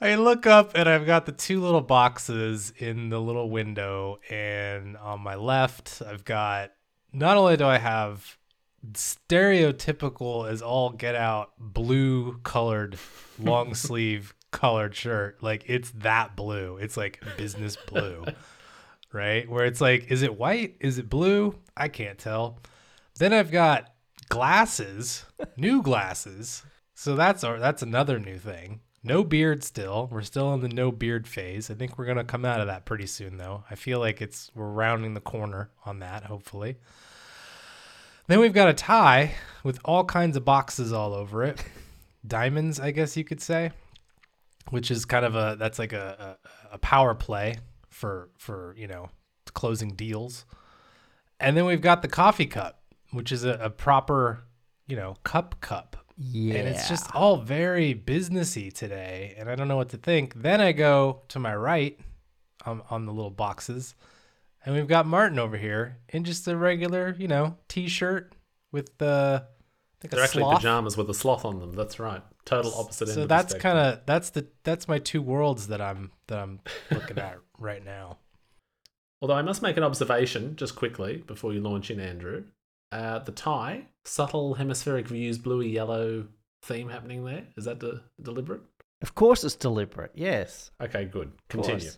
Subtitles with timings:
[0.00, 4.96] I look up and I've got the two little boxes in the little window, and
[4.96, 6.72] on my left, I've got
[7.12, 8.38] not only do I have
[8.92, 12.98] stereotypical as all get out blue colored
[13.38, 18.24] long sleeve colored shirt, like it's that blue, it's like business blue,
[19.12, 19.48] right?
[19.50, 20.76] Where it's like, is it white?
[20.80, 21.58] Is it blue?
[21.76, 22.58] I can't tell.
[23.18, 23.92] Then I've got
[24.30, 25.26] glasses,
[25.58, 26.62] new glasses.
[26.94, 28.80] So that's our, that's another new thing.
[29.02, 30.08] No beard still.
[30.10, 31.70] We're still in the no beard phase.
[31.70, 33.64] I think we're gonna come out of that pretty soon though.
[33.70, 36.76] I feel like it's we're rounding the corner on that, hopefully.
[38.26, 39.32] Then we've got a tie
[39.64, 41.64] with all kinds of boxes all over it.
[42.26, 43.72] Diamonds, I guess you could say.
[44.68, 46.36] Which is kind of a that's like a,
[46.70, 47.56] a, a power play
[47.88, 49.08] for for, you know,
[49.54, 50.44] closing deals.
[51.40, 54.44] And then we've got the coffee cup, which is a, a proper,
[54.86, 56.56] you know, cup cup Yeah.
[56.56, 60.60] and it's just all very businessy today and i don't know what to think then
[60.60, 61.98] i go to my right
[62.66, 63.94] on, on the little boxes
[64.64, 68.34] and we've got martin over here in just a regular you know t-shirt
[68.70, 70.56] with the I think They're actually sloth.
[70.56, 71.72] pajamas with a sloth on them.
[71.74, 72.22] That's right.
[72.46, 73.14] Total opposite end.
[73.16, 76.38] so of the that's kind of that's the that's my two worlds that i'm that
[76.38, 78.16] i'm looking at right now
[79.22, 82.44] Although I must make an observation just quickly before you launch in, Andrew.
[82.90, 86.26] Uh, the tie, subtle hemispheric views, bluey yellow
[86.62, 87.44] theme happening there.
[87.56, 88.62] Is that de- deliberate?
[89.02, 90.12] Of course, it's deliberate.
[90.14, 90.70] Yes.
[90.82, 91.32] Okay, good.
[91.48, 91.90] Continue.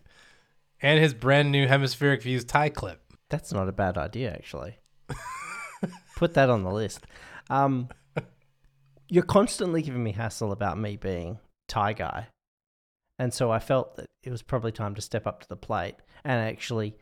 [0.81, 4.78] and his brand new hemispheric views tie clip That's not a bad idea, actually.
[6.17, 7.06] Put that on the list.
[7.50, 7.89] Um,
[9.09, 12.28] you're constantly giving me hassle about me being tie guy.
[13.19, 15.97] And so I felt that it was probably time to step up to the plate
[16.25, 16.97] and actually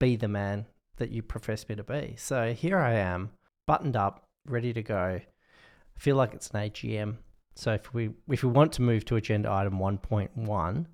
[0.00, 2.14] be the man that you profess me to be.
[2.16, 3.30] So here I am,
[3.66, 5.20] buttoned up, ready to go.
[5.20, 7.16] I feel like it's an AGM.
[7.56, 10.86] So if we if we want to move to agenda item 1.1,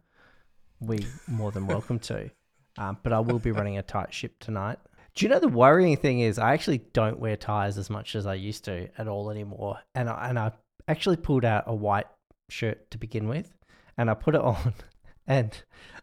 [0.81, 2.31] we more than welcome to.
[2.79, 4.79] Um, but I will be running a tight ship tonight.
[5.15, 8.27] Do you know the worrying thing is I actually don't wear ties as much as
[8.27, 10.53] I used to at all anymore, and I, and I
[10.87, 12.07] actually pulled out a white
[12.49, 13.53] shirt to begin with,
[13.99, 14.75] and I put it on,
[15.27, 15.53] and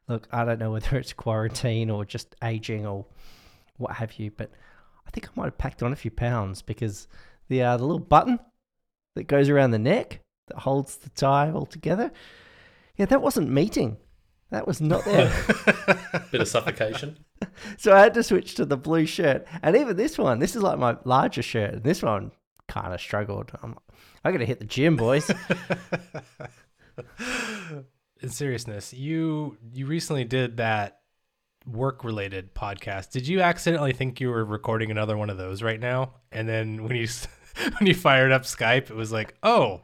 [0.08, 3.06] look, I don't know whether it's quarantine or just aging or
[3.78, 4.52] what have you, but
[5.08, 7.08] I think I might have packed on a few pounds because
[7.48, 8.40] the uh, the little button
[9.16, 12.12] that goes around the neck that holds the tie all together,
[12.98, 13.98] yeah, that wasn't meeting.
[14.50, 15.30] That was not there.
[16.32, 17.18] Bit of suffocation.
[17.78, 19.46] So I had to switch to the blue shirt.
[19.62, 21.74] And even this one, this is like my larger shirt.
[21.74, 22.32] And this one
[22.68, 23.52] kind of struggled.
[23.62, 23.76] I'm,
[24.24, 25.30] I got to hit the gym, boys.
[28.22, 30.97] in seriousness, you you recently did that
[31.68, 33.12] work related podcast.
[33.12, 36.14] Did you accidentally think you were recording another one of those right now?
[36.32, 37.08] And then when you
[37.80, 39.82] when you fired up Skype, it was like, "Oh,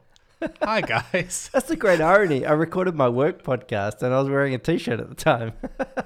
[0.62, 2.46] hi guys." That's the great irony.
[2.46, 5.54] I recorded my work podcast and I was wearing a t shirt at the time.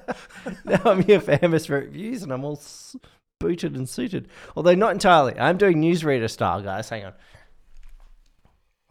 [0.65, 2.61] now I'm here for Hemispheric Views and I'm all
[3.39, 4.27] booted and suited.
[4.55, 5.38] Although not entirely.
[5.39, 6.89] I'm doing newsreader style, guys.
[6.89, 7.13] Hang on.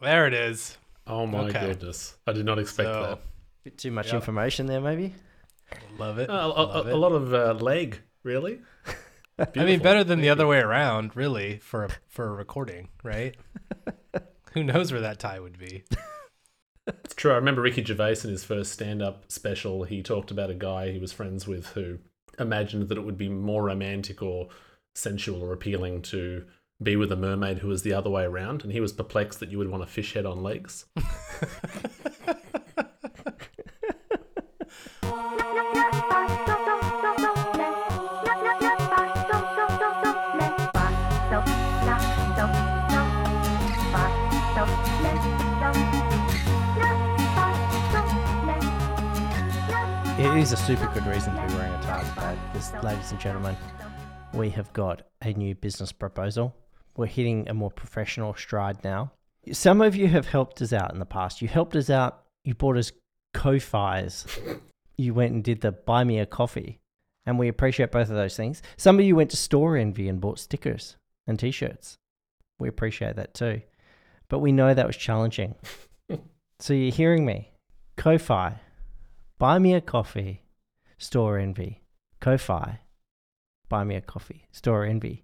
[0.01, 0.77] There it is.
[1.05, 1.67] Oh my Okay.
[1.67, 2.15] goodness.
[2.27, 3.19] I did not expect So, that.
[3.63, 4.15] Bit too much Yep.
[4.15, 5.15] information there, maybe.
[5.97, 6.29] Love it.
[6.29, 6.93] Uh, a, love a, it.
[6.93, 8.59] a lot of uh, leg, really.
[9.55, 12.89] I mean, better than the Thank other way around, really, for a, for a recording,
[13.03, 13.35] right?
[14.53, 15.83] Who knows where that tie would be?
[16.87, 17.31] It's true.
[17.31, 19.83] I remember Ricky Gervais in his first stand-up special.
[19.83, 21.99] He talked about a guy he was friends with who
[22.39, 24.47] imagined that it would be more romantic or
[24.95, 26.45] sensual or appealing to
[26.81, 29.51] be with a mermaid who was the other way around, and he was perplexed that
[29.51, 30.85] you would want a fish head on legs.
[50.19, 53.19] It is a super good reason to be wearing a tie today because, ladies and
[53.19, 53.55] gentlemen,
[54.33, 56.55] we have got a new business proposal.
[56.95, 59.11] We're hitting a more professional stride now.
[59.51, 61.39] Some of you have helped us out in the past.
[61.39, 62.23] You helped us out.
[62.43, 62.91] You bought us
[63.33, 64.25] Ko-Fi's.
[64.99, 66.79] You went and did the buy me a coffee.
[67.27, 68.63] And we appreciate both of those things.
[68.75, 70.95] Some of you went to Storenvy and bought stickers
[71.27, 71.95] and t shirts.
[72.57, 73.61] We appreciate that too.
[74.29, 75.53] But we know that was challenging.
[76.59, 77.51] so you're hearing me.
[77.97, 78.59] Ko-Fi,
[79.37, 80.41] buy me a coffee,
[80.99, 81.77] Storenvy.
[82.19, 82.79] Ko-Fi,
[83.69, 85.21] buy me a coffee, Storenvy.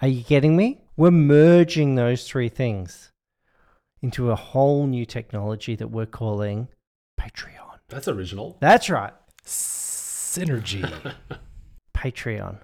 [0.00, 0.80] Are you getting me?
[0.96, 3.12] We're merging those three things
[4.00, 6.68] into a whole new technology that we're calling
[7.20, 7.78] Patreon.
[7.88, 8.56] That's original.
[8.60, 9.12] That's right.
[9.44, 11.14] Synergy.
[11.94, 12.58] Patreon.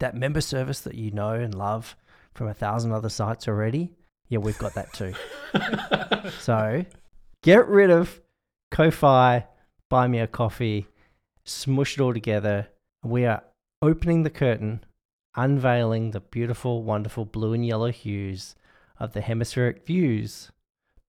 [0.00, 1.96] That member service that you know and love
[2.34, 3.92] from a thousand other sites already.
[4.28, 5.14] Yeah, we've got that too.
[6.40, 6.84] so
[7.42, 8.20] get rid of
[8.70, 9.46] Ko-fi,
[9.90, 10.86] buy me a coffee,
[11.44, 12.68] smush it all together.
[13.04, 13.42] We are
[13.82, 14.84] opening the curtain,
[15.36, 18.54] unveiling the beautiful, wonderful blue and yellow hues
[18.98, 20.50] of the Hemispheric Views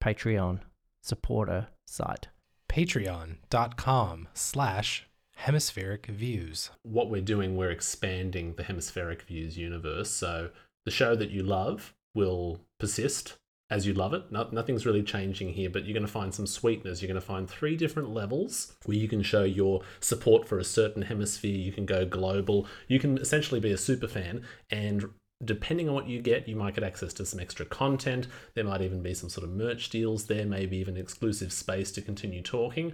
[0.03, 0.59] Patreon
[1.01, 2.27] supporter site.
[2.67, 6.71] Patreon.com slash hemispheric views.
[6.83, 10.09] What we're doing, we're expanding the Hemispheric Views universe.
[10.09, 10.49] So
[10.85, 13.37] the show that you love will persist
[13.71, 14.29] as you love it.
[14.31, 17.01] No, nothing's really changing here, but you're going to find some sweeteners.
[17.01, 20.63] You're going to find three different levels where you can show your support for a
[20.63, 21.55] certain hemisphere.
[21.55, 22.67] You can go global.
[22.89, 25.09] You can essentially be a super fan and
[25.43, 28.27] depending on what you get, you might get access to some extra content.
[28.53, 32.01] There might even be some sort of merch deals there, maybe even exclusive space to
[32.01, 32.93] continue talking.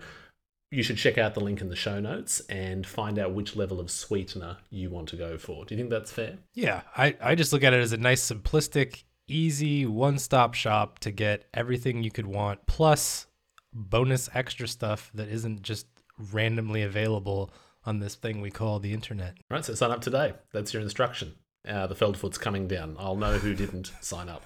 [0.71, 3.79] You should check out the link in the show notes and find out which level
[3.79, 5.65] of sweetener you want to go for.
[5.65, 6.37] Do you think that's fair?
[6.53, 10.99] Yeah, I, I just look at it as a nice, simplistic, easy one stop shop
[10.99, 13.27] to get everything you could want, plus
[13.73, 15.87] bonus extra stuff that isn't just
[16.31, 17.51] randomly available
[17.85, 19.37] on this thing we call the internet.
[19.49, 20.33] Right, so sign up today.
[20.51, 21.35] That's your instruction.
[21.67, 22.95] Uh, the Feldfoot's coming down.
[22.99, 24.45] I'll know who didn't sign up.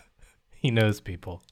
[0.52, 1.44] He knows people.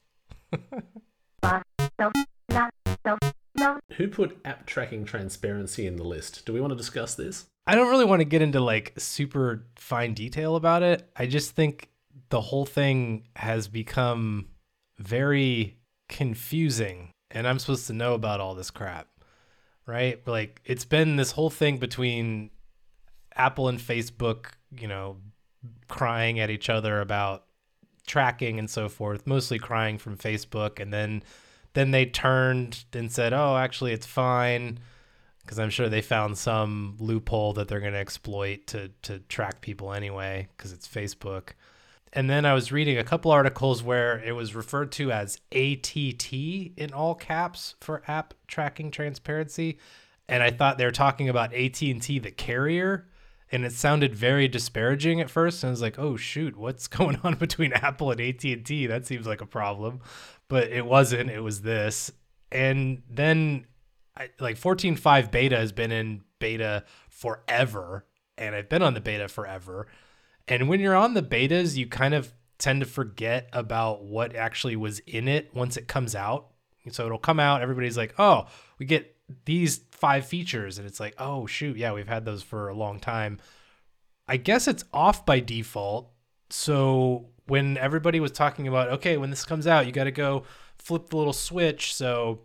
[3.93, 6.45] Who put app tracking transparency in the list?
[6.45, 7.45] Do we want to discuss this?
[7.67, 11.09] I don't really want to get into like super fine detail about it.
[11.15, 11.89] I just think
[12.29, 14.47] the whole thing has become
[14.97, 15.77] very
[16.07, 19.07] confusing and I'm supposed to know about all this crap.
[19.85, 20.25] Right?
[20.27, 22.51] Like it's been this whole thing between
[23.35, 24.47] Apple and Facebook,
[24.77, 25.17] you know,
[25.87, 27.45] crying at each other about
[28.05, 31.23] tracking and so forth, mostly crying from Facebook and then
[31.73, 34.79] then they turned and said, "Oh, actually it's fine."
[35.41, 39.61] Because I'm sure they found some loophole that they're going to exploit to to track
[39.61, 41.53] people anyway, because it's Facebook
[42.13, 46.33] and then I was reading a couple articles where it was referred to as ATT
[46.33, 49.77] in all caps for app tracking transparency,
[50.27, 53.07] and I thought they were talking about AT&T the carrier,
[53.51, 55.63] and it sounded very disparaging at first.
[55.63, 58.87] And I was like, "Oh shoot, what's going on between Apple and AT&T?
[58.87, 60.01] That seems like a problem."
[60.47, 61.29] But it wasn't.
[61.29, 62.11] It was this.
[62.51, 63.67] And then
[64.17, 68.05] I, like 14.5 beta has been in beta forever,
[68.37, 69.87] and I've been on the beta forever
[70.49, 74.75] and when you're on the betas, you kind of tend to forget about what actually
[74.75, 76.47] was in it once it comes out.
[76.91, 78.47] So it'll come out, everybody's like, oh,
[78.79, 79.15] we get
[79.45, 80.77] these five features.
[80.77, 83.39] And it's like, oh, shoot, yeah, we've had those for a long time.
[84.27, 86.11] I guess it's off by default.
[86.49, 90.43] So when everybody was talking about, okay, when this comes out, you got to go
[90.77, 92.41] flip the little switch so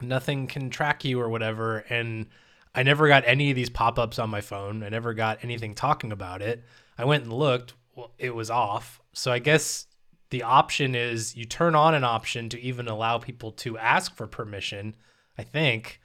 [0.00, 1.78] nothing can track you or whatever.
[1.90, 2.26] And
[2.74, 4.82] I never got any of these pop ups on my phone.
[4.82, 6.64] I never got anything talking about it.
[6.96, 7.74] I went and looked.
[7.94, 9.00] Well, it was off.
[9.12, 9.86] So I guess
[10.30, 14.26] the option is you turn on an option to even allow people to ask for
[14.26, 14.94] permission.
[15.36, 16.00] I think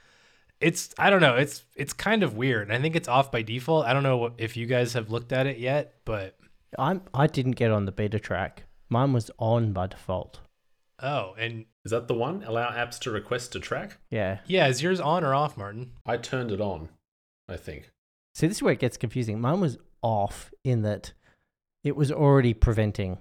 [0.59, 1.35] it's I don't know.
[1.35, 2.71] It's it's kind of weird.
[2.71, 3.85] I think it's off by default.
[3.85, 6.37] I don't know if you guys have looked at it yet, but
[6.79, 8.63] I'm I didn't get on the beta track.
[8.89, 10.39] Mine was on by default.
[11.01, 12.43] Oh, and Is that the one?
[12.43, 13.99] Allow apps to request to track?
[14.09, 14.39] Yeah.
[14.47, 15.91] yeah, is yours on or off, Martin?
[16.05, 16.89] I turned it on,
[17.47, 17.91] I think.
[18.33, 19.39] See, this is where it gets confusing.
[19.39, 21.13] Mine was off in that
[21.83, 23.19] it was already preventing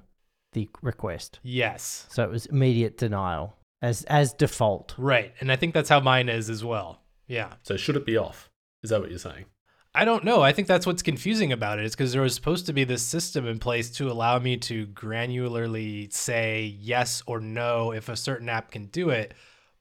[0.54, 1.38] the request.
[1.42, 2.06] Yes.
[2.08, 4.94] So it was immediate denial as as default.
[4.96, 5.34] Right.
[5.40, 7.02] And I think that's how mine is as well.
[7.28, 7.54] Yeah.
[7.62, 8.50] So should it be off?
[8.82, 9.44] Is that what you're saying?
[9.96, 10.42] I don't know.
[10.42, 11.84] I think that's what's confusing about it.
[11.84, 14.88] is because there was supposed to be this system in place to allow me to
[14.88, 19.34] granularly say yes or no if a certain app can do it.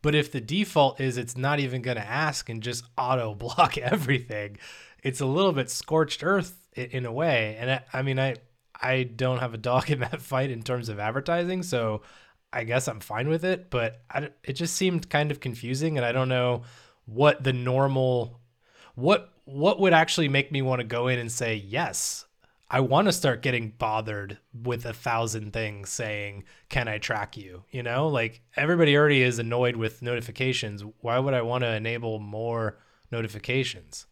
[0.04, 3.78] But if the default is it's not even going to ask and just auto block
[3.78, 4.58] everything,
[5.02, 7.58] it's a little bit scorched earth in a way.
[7.60, 8.36] And I, I mean, I
[8.80, 12.02] I don't have a dog in that fight in terms of advertising, so
[12.52, 13.72] I guess I'm fine with it.
[13.72, 16.64] But I, it just seemed kind of confusing, and I don't know
[17.06, 18.40] what the normal
[18.96, 22.26] what what would actually make me want to go in and say yes
[22.70, 27.64] i want to start getting bothered with a thousand things saying can i track you
[27.72, 32.20] you know like everybody already is annoyed with notifications why would i want to enable
[32.20, 32.78] more
[33.12, 34.06] notifications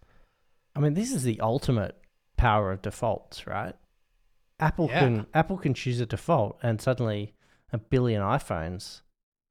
[0.73, 1.97] I mean, this is the ultimate
[2.37, 3.75] power of defaults, right?
[4.57, 4.99] Apple Yeah.
[4.99, 7.33] can Apple can choose a default, and suddenly
[7.73, 9.01] a billion iPhones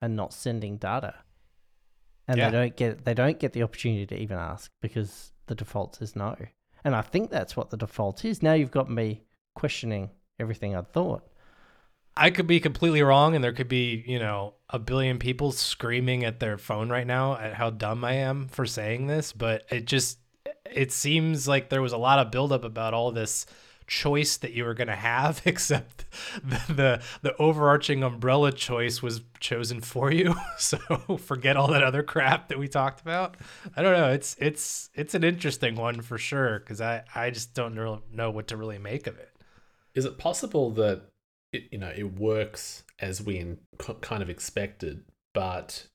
[0.00, 1.16] are not sending data,
[2.26, 2.48] and Yeah.
[2.48, 6.14] they don't get they don't get the opportunity to even ask because the default is
[6.14, 6.36] no.
[6.84, 8.40] And I think that's what the default is.
[8.40, 9.24] Now you've got me
[9.56, 11.26] questioning everything I thought.
[12.16, 16.24] I could be completely wrong, and there could be, you know, a billion people screaming
[16.24, 19.86] at their phone right now at how dumb I am for saying this, but it
[19.86, 20.18] just
[20.64, 23.44] it seems like there was a lot of buildup about all this
[23.90, 26.04] choice that you were going to have except
[26.44, 30.34] the, the the overarching umbrella choice was chosen for you.
[30.58, 30.78] So
[31.16, 33.36] forget all that other crap that we talked about.
[33.76, 34.10] I don't know.
[34.10, 38.48] It's it's it's an interesting one for sure because i i just don't know what
[38.48, 39.30] to really make of it.
[39.94, 41.02] Is it possible that
[41.52, 43.58] it, you know it works as we in,
[44.02, 45.02] kind of expected,
[45.34, 45.86] but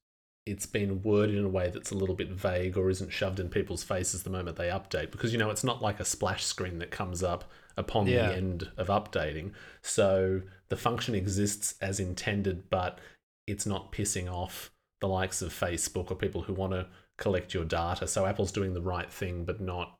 [0.45, 3.49] it's been worded in a way that's a little bit vague or isn't shoved in
[3.49, 5.11] people's faces the moment they update?
[5.11, 7.45] Because you know it's not like a splash screen that comes up
[7.77, 8.29] upon Yeah.
[8.29, 9.51] the end of updating.
[9.81, 12.99] So the function exists as intended, but
[13.47, 17.65] it's not pissing off the likes of Facebook or people who want to collect your
[17.65, 18.07] data.
[18.07, 19.95] So Apple's doing the right thing, but not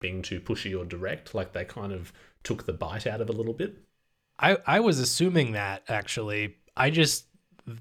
[0.00, 1.34] being too pushy or direct.
[1.34, 3.76] Like they kind of took the bite out of a little bit.
[4.38, 6.56] I, I was assuming that actually.
[6.76, 7.26] I just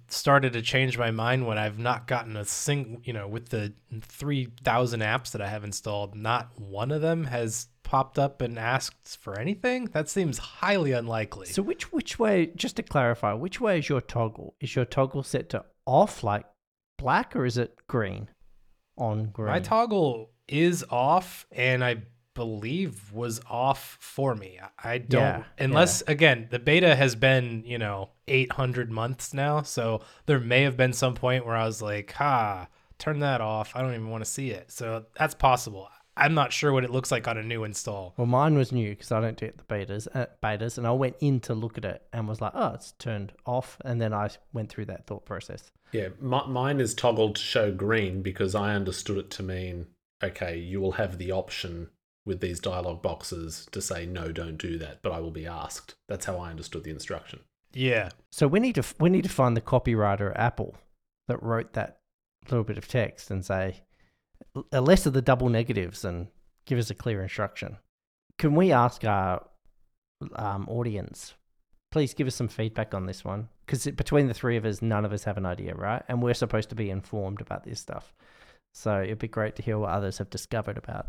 [0.08, 3.74] started to change my mind when I've not gotten a single, you know, with the
[4.01, 9.18] 3,000 apps that I have installed, not one of them has popped up and asked
[9.22, 9.86] for anything.
[9.94, 11.48] That seems highly unlikely.
[11.48, 12.51] So which which way?
[12.56, 14.56] Just to clarify, which way is your toggle?
[14.60, 16.46] Is your toggle set to off like
[16.98, 18.30] black, or is it green?
[18.98, 19.50] On green.
[19.50, 22.04] My toggle is off and I
[22.36, 24.60] believe was off for me.
[24.62, 29.63] I- I don't Yeah, unless again, the beta has been, you know, 800 months now,
[29.63, 32.68] so there may have been some point where I was like, "Ha,
[33.00, 33.75] turn that off.
[33.75, 35.89] I don't even want to see it." So that's possible.
[36.18, 38.13] I'm not sure what it looks like on a new install.
[38.15, 41.18] Well, mine was new because I don't get the betas, uh, betas, and I went
[41.20, 44.30] in to look at it and was like, "Oh, it's turned off," and then I
[44.54, 45.72] went through that thought process.
[45.92, 49.88] Yeah, mi- mine is toggled to show green because I understood it to mean
[50.24, 51.89] okay, you will have the option
[52.25, 55.96] with these dialog boxes to say no, don't do that, but I will be asked.
[56.08, 57.41] That's how I understood the instruction.
[57.74, 58.10] Yeah.
[58.32, 60.75] So we need to we need to find the copywriter at Apple
[61.27, 62.00] that wrote that
[62.50, 63.84] little bit of text and say
[64.55, 66.27] "L- less of the double negatives and
[66.65, 67.77] give us a clear instruction.
[68.38, 69.46] Can we ask our
[70.36, 71.36] um, audience,
[71.91, 73.50] please give us some feedback on this one?
[73.65, 76.03] Because between the three of us, none of us have an idea, right?
[76.08, 78.13] And we're supposed to be informed about this stuff.
[78.74, 81.08] So it'd be great to hear what others have discovered about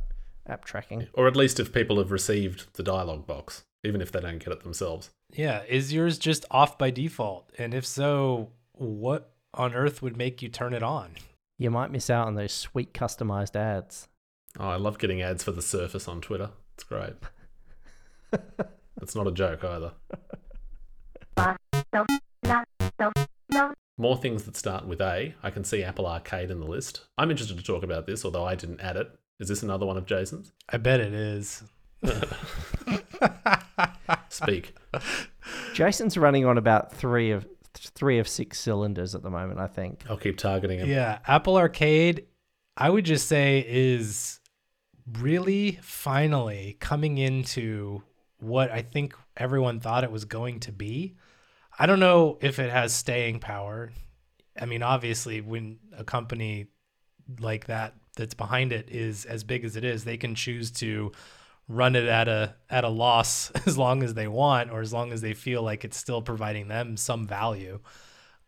[0.48, 1.08] app tracking.
[1.12, 4.52] Or at least if people have received the dialog box, even if they don't get
[4.52, 5.10] it themselves.
[5.32, 7.50] Yeah, is yours just off by default?
[7.58, 11.12] And if so, what on earth would make you turn it on?
[11.58, 14.08] You might miss out on those sweet customized ads.
[14.58, 16.50] Oh, I love getting ads for the Surface on Twitter.
[16.74, 17.14] It's great.
[18.98, 19.92] That's not a joke either.
[23.98, 25.34] More things that start with A.
[25.42, 27.06] I can see Apple Arcade in the list.
[27.16, 29.10] I'm interested to talk about this, although I didn't add it.
[29.38, 30.52] Is this another one of Jason's?
[30.68, 31.62] I bet it is.
[34.28, 34.74] Speak.
[35.74, 39.60] Jason's running on about three of three of six cylinders at the moment.
[39.60, 40.04] I think.
[40.08, 40.88] I'll keep targeting him.
[40.88, 42.26] Yeah, Apple Arcade,
[42.76, 44.40] I would just say is
[45.20, 48.02] really finally coming into
[48.38, 51.16] what I think everyone thought it was going to be.
[51.78, 53.92] I don't know if it has staying power.
[54.58, 56.68] I mean, obviously, when a company
[57.38, 61.12] like that that's behind it is as big as it is, they can choose to
[61.68, 65.12] run it at a at a loss as long as they want or as long
[65.12, 67.80] as they feel like it's still providing them some value.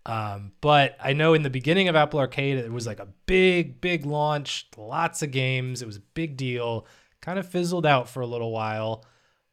[0.07, 3.81] Um, but I know in the beginning of Apple Arcade, it was like a big,
[3.81, 5.83] big launch, lots of games.
[5.83, 6.87] It was a big deal.
[7.21, 9.05] Kind of fizzled out for a little while.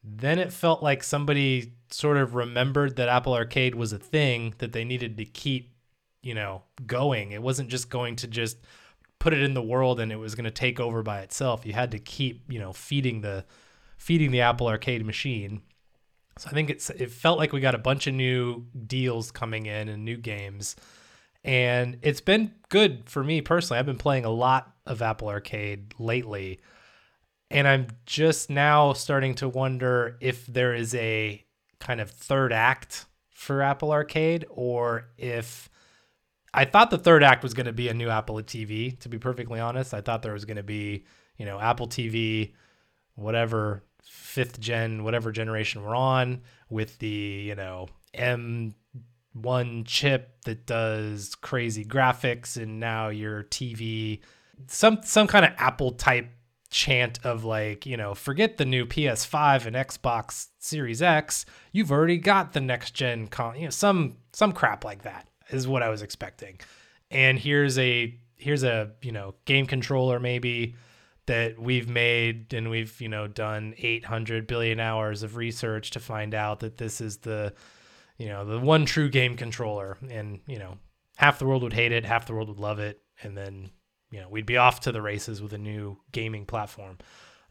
[0.01, 4.71] Then it felt like somebody sort of remembered that Apple Arcade was a thing that
[4.71, 5.73] they needed to keep,
[6.21, 7.33] you know, going.
[7.33, 8.57] It wasn't just going to just
[9.25, 11.65] put it in the world and it was going to take over by itself.
[11.65, 13.43] You had to keep, you know, feeding the
[13.97, 15.63] feeding the Apple Arcade machine.
[16.37, 19.65] So I think it's it felt like we got a bunch of new deals coming
[19.65, 20.75] in and new games.
[21.43, 23.79] And it's been good for me personally.
[23.79, 26.59] I've been playing a lot of Apple Arcade lately.
[27.49, 31.43] And I'm just now starting to wonder if there is a
[31.79, 35.67] kind of third act for Apple Arcade or if
[36.55, 39.19] I thought the third act was going to be a new Apple TV, to be
[39.19, 39.93] perfectly honest.
[39.93, 41.03] I thought there was going to be,
[41.37, 42.53] you know, Apple TV,
[43.15, 51.35] whatever fifth gen, whatever generation we're on, with the, you know, M1 chip that does
[51.35, 54.21] crazy graphics and now your TV
[54.67, 56.29] some some kind of Apple type
[56.69, 61.45] chant of like, you know, forget the new PS5 and Xbox Series X.
[61.73, 65.67] You've already got the next gen con, you know, some some crap like that is
[65.67, 66.59] what I was expecting.
[67.11, 70.75] And here's a here's a, you know, game controller maybe
[71.25, 76.35] that we've made and we've, you know, done 800 billion hours of research to find
[76.35, 77.53] out that this is the
[78.17, 79.97] you know, the one true game controller.
[80.09, 80.77] And, you know,
[81.17, 83.71] half the world would hate it, half the world would love it, and then
[84.11, 86.97] you know we'd be off to the races with a new gaming platform.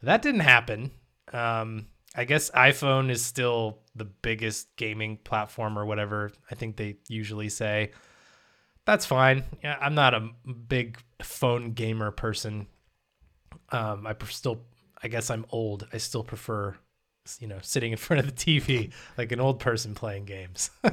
[0.01, 0.91] That didn't happen.
[1.33, 6.31] Um, I guess iPhone is still the biggest gaming platform or whatever.
[6.49, 7.91] I think they usually say.
[8.85, 9.43] That's fine.
[9.63, 10.29] Yeah, I'm not a
[10.67, 12.67] big phone gamer person.
[13.69, 14.61] Um, I pre- still,
[15.01, 15.87] I guess I'm old.
[15.91, 16.75] I still prefer,
[17.39, 20.69] you know, sitting in front of the TV like an old person playing games.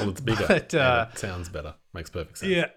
[0.00, 0.46] Well, it's bigger.
[0.48, 1.74] But, uh, it sounds better.
[1.92, 2.50] Makes perfect sense.
[2.50, 2.68] Yeah.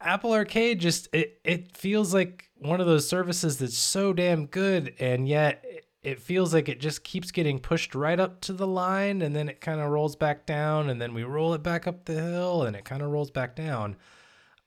[0.00, 4.94] Apple Arcade just it it feels like one of those services that's so damn good
[5.00, 5.64] and yet
[6.04, 9.48] it- feels like it just keeps getting pushed right up to the line and then
[9.48, 12.62] it kind of rolls back down and then we roll it back up the hill
[12.62, 13.96] and it kind of rolls back down.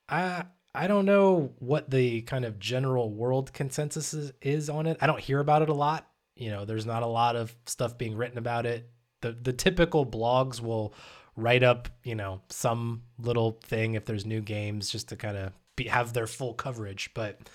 [0.10, 4.98] I I don't know what the kind of general world consensus is, is on it.
[5.01, 6.08] I don't hear about it a lot.
[6.36, 8.89] You know, there's not a lot of stuff being written about it.
[9.22, 10.94] The the typical blogs will
[11.36, 15.51] write up, you know, some little thing if there's new games just to kind of
[15.75, 17.12] be, have their full coverage.
[17.13, 17.50] But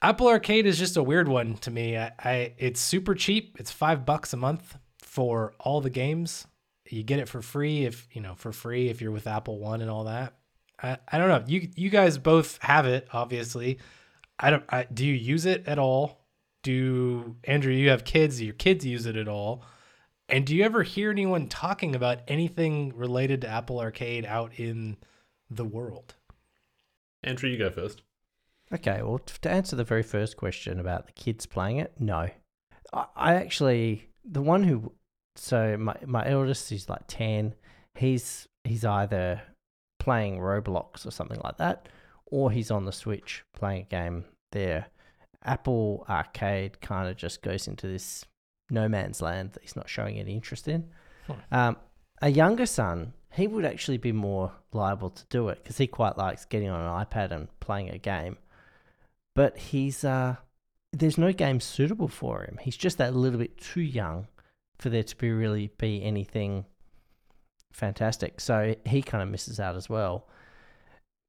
[0.00, 1.96] Apple Arcade is just a weird one to me.
[1.96, 3.56] I, I it's super cheap.
[3.58, 6.46] It's five bucks a month for all the games.
[6.88, 9.80] You get it for free if you know for free if you're with Apple One
[9.80, 10.34] and all that.
[10.80, 11.44] I, I don't know.
[11.46, 13.78] You you guys both have it, obviously.
[14.38, 14.64] I don't.
[14.68, 16.24] I, do you use it at all?
[16.62, 17.72] Do Andrew?
[17.72, 18.38] You have kids.
[18.38, 19.64] Do your kids use it at all?
[20.28, 24.98] And do you ever hear anyone talking about anything related to Apple Arcade out in
[25.50, 26.14] the world?
[27.24, 28.02] Andrew, you go first.
[28.72, 32.28] Okay, well, to answer the very first question about the kids playing it, no.
[32.92, 34.92] I, actually, the one who,
[35.36, 37.54] so my, my eldest is like 10.
[37.94, 39.42] He's, he's either
[39.98, 41.88] playing Roblox or something like that,
[42.26, 44.86] or he's on the Switch playing a game there.
[45.44, 48.24] Apple Arcade kind of just goes into this
[48.70, 50.88] no man's land that he's not showing any interest in.
[51.50, 51.76] Um,
[52.20, 56.18] a younger son, he would actually be more liable to do it because he quite
[56.18, 58.36] likes getting on an iPad and playing a game.
[59.34, 60.36] But he's uh,
[60.92, 62.58] there's no game suitable for him.
[62.60, 64.26] He's just that little bit too young
[64.78, 66.64] for there to be really be anything
[67.72, 68.40] fantastic.
[68.40, 70.28] So he kind of misses out as well.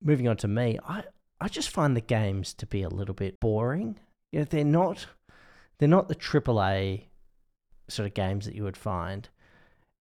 [0.01, 1.03] Moving on to me, I
[1.41, 4.00] I just find the games to be a little bit boring.
[4.32, 5.08] You know, they're not
[5.77, 7.05] they're not the AAA
[7.90, 9.29] sort of games that you would find.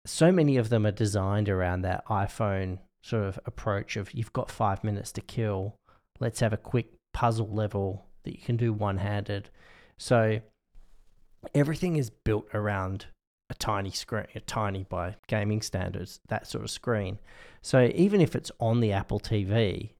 [0.06, 4.52] So many of them are designed around that iPhone sort of approach of you've got
[4.52, 5.76] five minutes to kill.
[6.19, 9.49] Let's have a quick puzzle level that you can do one handed.
[9.97, 10.41] So
[11.56, 13.06] everything is built around
[13.49, 17.19] a tiny screen, a tiny by gaming standards, that sort of screen.
[17.62, 19.91] So even if it's on the Apple TV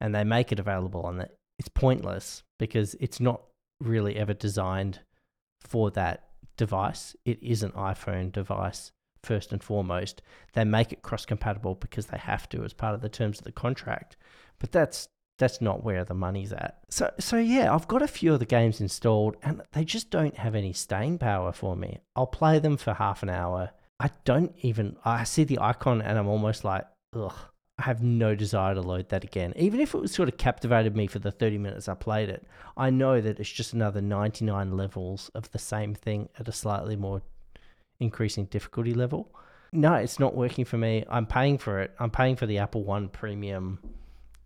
[0.00, 3.42] and they make it available on it, it's pointless because it's not
[3.78, 5.00] really ever designed
[5.60, 7.14] for that device.
[7.26, 8.90] It is an iPhone device
[9.22, 10.22] first and foremost.
[10.54, 13.44] They make it cross compatible because they have to as part of the terms of
[13.44, 14.16] the contract.
[14.58, 16.78] But that's that's not where the money's at.
[16.88, 20.36] So so yeah, I've got a few of the games installed and they just don't
[20.36, 21.98] have any staying power for me.
[22.14, 23.70] I'll play them for half an hour.
[24.00, 27.34] I don't even I see the icon and I'm almost like, ugh.
[27.76, 29.52] I have no desire to load that again.
[29.56, 32.46] Even if it was sort of captivated me for the 30 minutes I played it,
[32.76, 36.94] I know that it's just another 99 levels of the same thing at a slightly
[36.94, 37.22] more
[37.98, 39.34] increasing difficulty level.
[39.72, 41.04] No, it's not working for me.
[41.10, 41.92] I'm paying for it.
[41.98, 43.80] I'm paying for the Apple One Premium.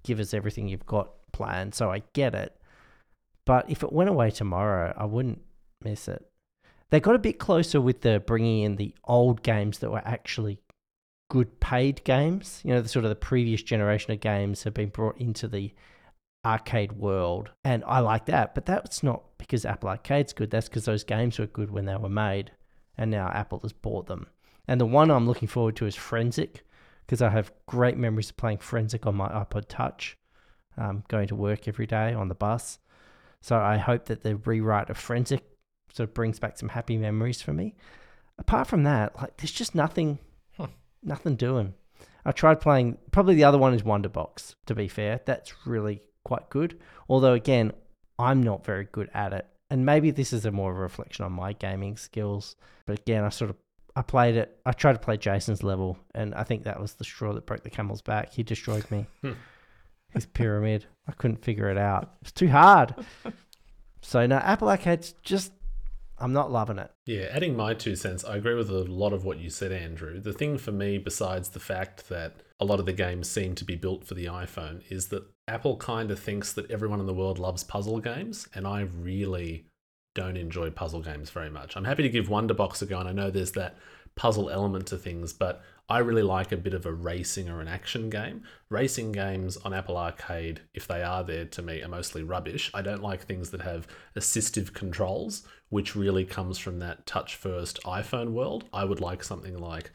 [0.08, 1.74] Give us everything you've got planned.
[1.74, 2.56] So I get it.
[3.44, 5.42] But if it went away tomorrow, I wouldn't
[5.84, 6.24] miss it.
[6.88, 10.60] They got a bit closer with the bringing in the old games that were actually
[11.28, 12.62] good paid games.
[12.64, 15.74] You know, the sort of the previous generation of games have been brought into the
[16.42, 17.50] arcade world.
[17.64, 18.54] And I like that.
[18.54, 20.50] But that's not because Apple Arcade's good.
[20.50, 22.52] That's because those games were good when they were made.
[22.96, 24.28] And now Apple has bought them.
[24.66, 26.64] And the one I'm looking forward to is Forensic
[27.08, 30.18] because I have great memories of playing Forensic on my iPod Touch,
[30.76, 32.78] um, going to work every day on the bus.
[33.40, 35.42] So I hope that the rewrite of Forensic
[35.90, 37.76] sort of brings back some happy memories for me.
[38.38, 40.18] Apart from that, like there's just nothing,
[40.58, 40.66] Huh.
[41.02, 41.72] nothing doing.
[42.26, 42.98] I tried playing.
[43.10, 44.54] Probably the other one is Wonderbox.
[44.66, 46.78] To be fair, that's really quite good.
[47.08, 47.72] Although again,
[48.18, 51.24] I'm not very good at it, and maybe this is a more of a reflection
[51.24, 52.54] on my gaming skills.
[52.84, 53.56] But again, I sort of
[53.98, 54.56] I played it.
[54.64, 57.64] I tried to play Jason's level, and I think that was the straw that broke
[57.64, 58.32] the camel's back.
[58.32, 59.06] He destroyed me.
[59.22, 59.32] Hmm.
[60.14, 60.86] His pyramid.
[61.06, 62.14] I couldn't figure it out.
[62.22, 62.94] It's too hard.
[64.00, 65.52] so now Apple Arcade's just.
[66.16, 66.90] I'm not loving it.
[67.04, 70.18] Yeah, adding my two cents, I agree with a lot of what you said, Andrew.
[70.18, 73.64] The thing for me, besides the fact that a lot of the games seem to
[73.64, 77.12] be built for the iPhone, is that Apple kind of thinks that everyone in the
[77.12, 79.66] world loves puzzle games, and I really
[80.18, 81.76] don't enjoy puzzle games very much.
[81.76, 83.76] I'm happy to give Wonderbox a go, and I know there's that
[84.16, 87.68] puzzle element to things, but I really like a bit of a racing or an
[87.68, 88.42] action game.
[88.68, 92.68] Racing games on Apple Arcade, if they are there to me, are mostly rubbish.
[92.74, 97.80] I don't like things that have assistive controls, which really comes from that touch first
[97.84, 98.64] iPhone world.
[98.72, 99.92] I would like something like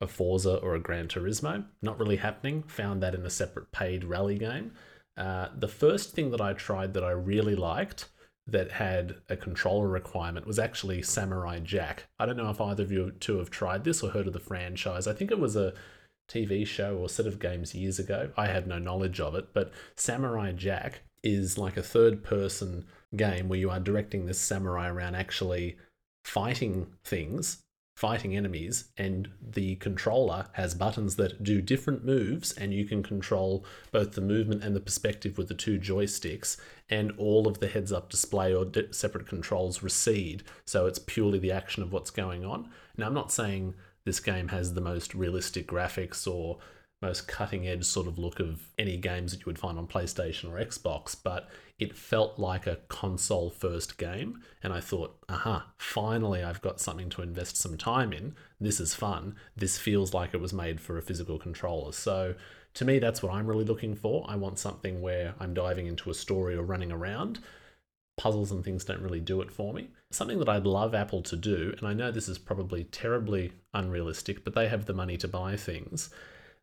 [0.00, 1.64] a Forza or a Gran Turismo.
[1.82, 2.62] Not really happening.
[2.62, 4.72] Found that in a separate paid rally game.
[5.16, 8.06] Uh, the first thing that I tried that I really liked
[8.46, 12.04] that had a controller requirement was actually Samurai Jack.
[12.18, 14.38] I don't know if either of you two have tried this or heard of the
[14.40, 15.06] franchise.
[15.06, 15.72] I think it was a
[16.28, 18.30] TV show or set of games years ago.
[18.36, 22.84] I had no knowledge of it, but Samurai Jack is like a third person
[23.16, 25.76] game where you are directing this samurai around actually
[26.24, 27.63] fighting things
[27.94, 33.64] fighting enemies, and the controller has buttons that do different moves, and you can control
[33.92, 36.56] both the movement and the perspective with the two joysticks,
[36.90, 41.52] and all of the heads up display or separate controls recede, so it's purely the
[41.52, 42.68] action of what's going on.
[42.96, 46.58] Now, I'm not saying this game has the most realistic graphics or
[47.04, 50.50] most cutting edge sort of look of any games that you would find on PlayStation
[50.50, 54.40] or Xbox, but it felt like a console first game.
[54.62, 58.34] And I thought, aha, finally I've got something to invest some time in.
[58.60, 59.36] This is fun.
[59.56, 61.92] This feels like it was made for a physical controller.
[61.92, 62.34] So
[62.74, 64.24] to me, that's what I'm really looking for.
[64.28, 67.38] I want something where I'm diving into a story or running around.
[68.16, 69.88] Puzzles and things don't really do it for me.
[70.10, 74.44] Something that I'd love Apple to do, and I know this is probably terribly unrealistic,
[74.44, 76.10] but they have the money to buy things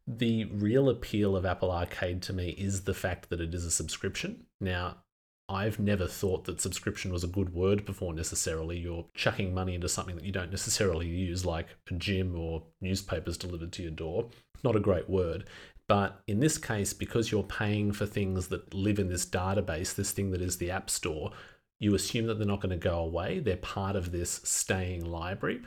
[0.08, 3.72] the real appeal of Apple Arcade to me is the fact that it is a
[3.72, 4.46] subscription.
[4.60, 4.98] Now,
[5.48, 8.78] I've never thought that subscription was a good word before necessarily.
[8.78, 13.38] You're chucking money into something that you don't necessarily use, like a gym or newspapers
[13.38, 14.30] delivered to your door.
[14.64, 15.46] Not a great word.
[15.88, 20.12] But in this case, because you're paying for things that live in this database, this
[20.12, 21.32] thing that is the App Store,
[21.80, 23.40] you assume that they're not going to go away.
[23.40, 25.62] They're part of this staying library.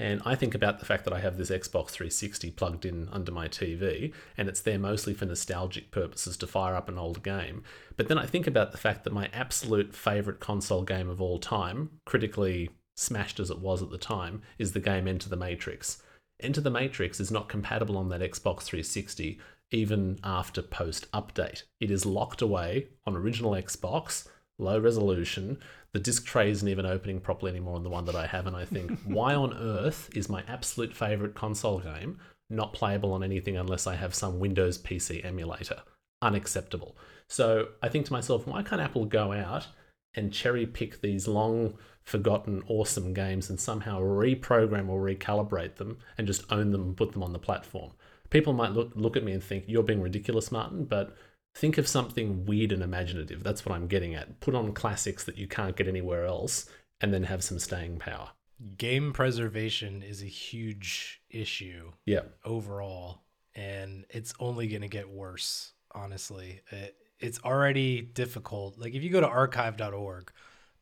[0.00, 3.30] And I think about the fact that I have this Xbox 360 plugged in under
[3.30, 7.62] my TV, and it's there mostly for nostalgic purposes to fire up an old game.
[7.98, 11.38] But then I think about the fact that my absolute favorite console game of all
[11.38, 16.02] time, critically smashed as it was at the time, is the game Enter the Matrix.
[16.40, 19.38] Enter the Matrix is not compatible on that Xbox 360
[19.70, 21.64] even after post update.
[21.78, 24.26] It is locked away on original Xbox,
[24.60, 25.58] low resolution,
[25.92, 28.56] the disc tray isn't even opening properly anymore on the one that I have, and
[28.56, 32.18] I think, why on earth is my absolute favorite console game
[32.48, 35.82] not playable on anything unless I have some Windows PC emulator?
[36.20, 36.96] Unacceptable.
[37.28, 39.68] So I think to myself, why can't Apple go out
[40.14, 46.26] and cherry pick these long forgotten awesome games and somehow reprogram or recalibrate them and
[46.26, 47.92] just own them and put them on the platform?
[48.30, 51.16] People might look look at me and think you're being ridiculous, Martin, but
[51.54, 53.42] think of something weird and imaginative.
[53.42, 54.40] That's what I'm getting at.
[54.40, 56.68] Put on classics that you can't get anywhere else
[57.00, 58.30] and then have some staying power.
[58.76, 62.22] Game preservation is a huge issue Yeah.
[62.44, 63.22] overall,
[63.54, 66.60] and it's only going to get worse, honestly.
[66.70, 68.78] It, it's already difficult.
[68.78, 70.30] Like, if you go to archive.org,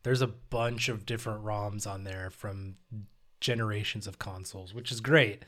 [0.02, 2.76] there's a bunch of different ROMs on there from
[3.40, 5.44] generations of consoles, which is great.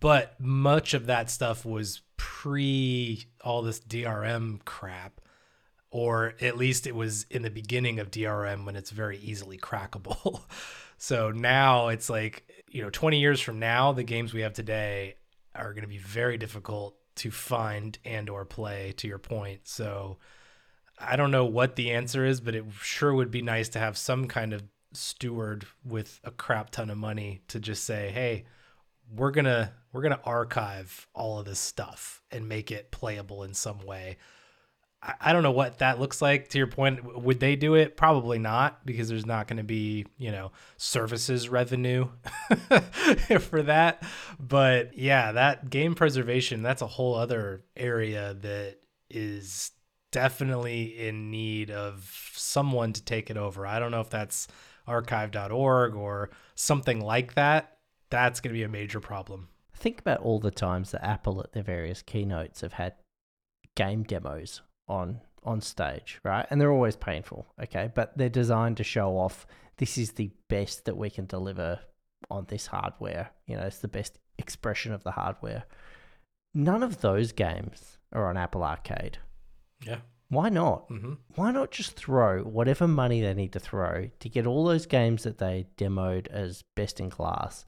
[0.00, 5.20] But much of that stuff was pre all this DRM crap,
[5.90, 10.42] or at least it was in the beginning of DRM when it's very easily crackable.
[10.98, 15.14] so now it's like, you know, 20 years from now, the games we have today
[15.54, 19.60] are going to be very difficult to find and or play to your point.
[19.64, 20.18] So
[20.98, 23.96] I don't know what the answer is, but it sure would be nice to have
[23.96, 28.44] some kind of steward with a crap ton of money to just say, "Hey,
[29.14, 33.84] we're to we're to archive all of this stuff and make it playable in some
[33.84, 34.18] way."
[35.02, 36.48] I, I don't know what that looks like.
[36.48, 37.96] To your point, would they do it?
[37.96, 42.08] Probably not, because there's not going to be, you know, services revenue
[43.40, 44.02] for that.
[44.38, 48.78] But yeah, that game preservation, that's a whole other area that
[49.10, 49.72] is
[50.10, 53.66] definitely in need of someone to take it over.
[53.66, 54.48] I don't know if that's
[54.86, 57.77] archive.org or something like that.
[58.10, 59.48] That's going to be a major problem.
[59.74, 62.94] Think about all the times that Apple at their various keynotes have had
[63.74, 66.46] game demos on on stage, right?
[66.50, 67.90] And they're always painful, okay?
[67.94, 71.80] But they're designed to show off this is the best that we can deliver
[72.30, 73.30] on this hardware.
[73.46, 75.64] You know, it's the best expression of the hardware.
[76.54, 79.18] None of those games are on Apple Arcade.
[79.86, 79.98] Yeah.
[80.28, 80.88] Why not?
[80.90, 81.14] Mm-hmm.
[81.36, 85.22] Why not just throw whatever money they need to throw to get all those games
[85.22, 87.64] that they demoed as best in class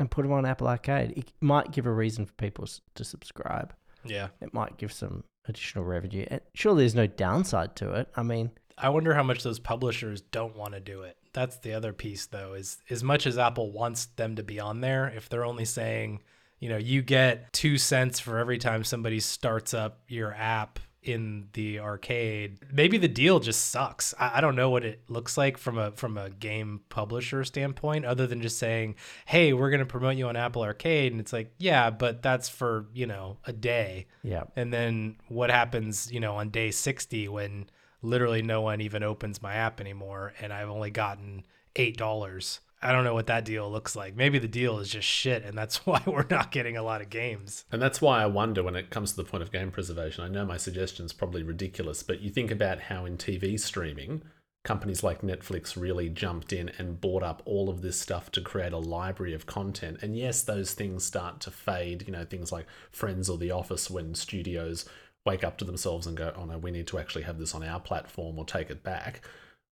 [0.00, 1.12] and put them on Apple Arcade?
[1.16, 3.72] It might give a reason for people to subscribe.
[4.04, 4.28] Yeah.
[4.40, 6.26] It might give some additional revenue.
[6.28, 8.08] And surely there's no downside to it.
[8.16, 11.16] I mean, I wonder how much those publishers don't want to do it.
[11.32, 14.80] That's the other piece though, is as much as Apple wants them to be on
[14.80, 16.22] there, if they're only saying,
[16.58, 21.48] you know, you get two cents for every time somebody starts up your app in
[21.54, 22.58] the arcade.
[22.70, 24.12] Maybe the deal just sucks.
[24.18, 28.04] I, I, don't know what it looks like from a from a game publisher standpoint,
[28.04, 31.52] other than just saying, "Hey, we're gonna promote you on Apple Arcade," and it's like,
[31.58, 34.06] yeah, but that's for you know a day.
[34.22, 34.44] Yeah.
[34.56, 37.70] And then what happens, you know, on day sixty when
[38.02, 42.92] literally no one even opens my app anymore, and I've only gotten eight dollars I
[42.92, 44.16] don't know what that deal looks like.
[44.16, 47.10] Maybe the deal is just shit, and that's why we're not getting a lot of
[47.10, 47.64] games.
[47.70, 50.24] And that's why I wonder when it comes to the point of game preservation.
[50.24, 54.22] I know my suggestion is probably ridiculous, but you think about how in TV streaming,
[54.64, 58.72] companies like Netflix really jumped in and bought up all of this stuff to create
[58.72, 59.98] a library of content.
[60.02, 63.90] And yes, those things start to fade, you know, things like Friends or The Office
[63.90, 64.86] when studios
[65.26, 67.62] wake up to themselves and go, oh no, we need to actually have this on
[67.62, 69.22] our platform or take it back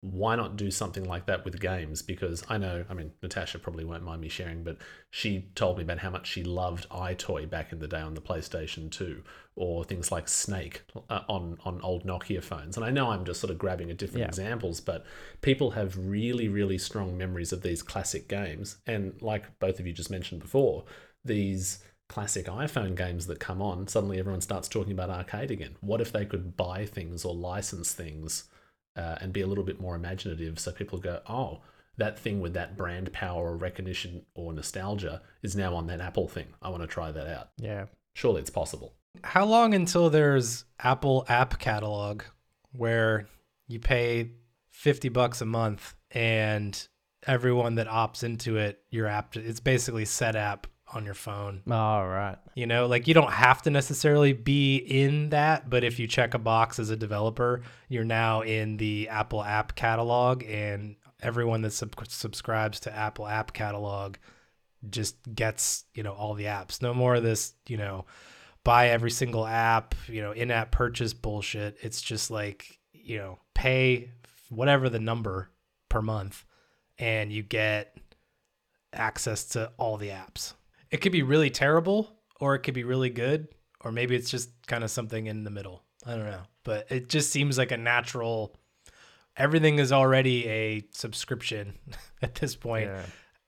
[0.04, 2.02] why not do something like that with games?
[2.02, 4.76] Because I know, I mean, Natasha probably won't mind me sharing, but
[5.08, 8.20] she told me about how much she loved EyeToy back in the day on the
[8.20, 9.22] PlayStation 2,
[9.56, 12.76] or things like Snake uh, on on old Nokia phones.
[12.76, 14.26] And I know I'm just sort of grabbing at different yeah.
[14.26, 15.06] examples, but
[15.40, 18.76] people have really, really strong memories of these classic games.
[18.86, 20.84] And like both of you just mentioned before,
[21.24, 25.76] these classic iPhone games that come on, suddenly everyone starts talking about arcade again.
[25.80, 28.44] What if they could buy things or license things?
[28.96, 31.60] Uh, and be a little bit more imaginative so people go, oh,
[31.96, 36.28] that thing with that brand power or recognition or nostalgia is now on that Apple
[36.28, 36.46] thing.
[36.62, 37.50] I want to try that out.
[37.58, 37.86] Yeah.
[38.14, 38.94] Surely it's possible.
[39.22, 42.22] How long until there's Apple App Catalog
[42.72, 43.26] where
[43.68, 44.30] you pay
[44.70, 46.88] 50 bucks a month and
[47.26, 51.62] everyone that opts into it, your app, it's basically Setapp on your phone.
[51.70, 52.36] All right.
[52.54, 56.34] You know, like you don't have to necessarily be in that, but if you check
[56.34, 61.72] a box as a developer, you're now in the Apple App Catalog, and everyone that
[61.72, 64.16] sub- subscribes to Apple App Catalog
[64.90, 66.82] just gets, you know, all the apps.
[66.82, 68.04] No more of this, you know,
[68.62, 71.76] buy every single app, you know, in app purchase bullshit.
[71.80, 74.10] It's just like, you know, pay
[74.50, 75.50] whatever the number
[75.88, 76.44] per month
[76.98, 77.96] and you get
[78.92, 80.54] access to all the apps
[80.94, 83.48] it could be really terrible or it could be really good
[83.80, 85.82] or maybe it's just kind of something in the middle.
[86.06, 88.54] I don't know, but it just seems like a natural.
[89.36, 91.74] Everything is already a subscription
[92.22, 92.90] at this point.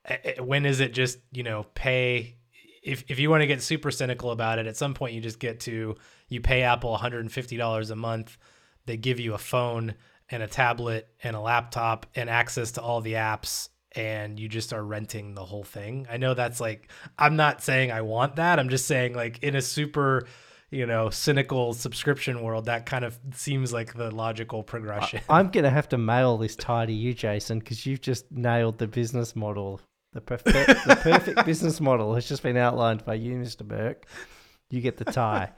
[0.08, 0.40] Yeah.
[0.40, 2.36] When is it just you know pay?
[2.82, 5.38] If if you want to get super cynical about it, at some point you just
[5.38, 5.94] get to
[6.28, 8.36] you pay Apple 150 dollars a month.
[8.86, 9.94] They give you a phone
[10.30, 14.72] and a tablet and a laptop and access to all the apps and you just
[14.72, 16.06] are renting the whole thing.
[16.10, 18.58] I know that's like I'm not saying I want that.
[18.58, 20.26] I'm just saying like in a super
[20.70, 25.20] you know cynical subscription world that kind of seems like the logical progression.
[25.28, 28.78] I'm going to have to mail this tie to you Jason cuz you've just nailed
[28.78, 29.80] the business model.
[30.12, 30.54] The perfect
[30.86, 33.66] the perfect business model has just been outlined by you Mr.
[33.66, 34.06] Burke.
[34.70, 35.52] You get the tie.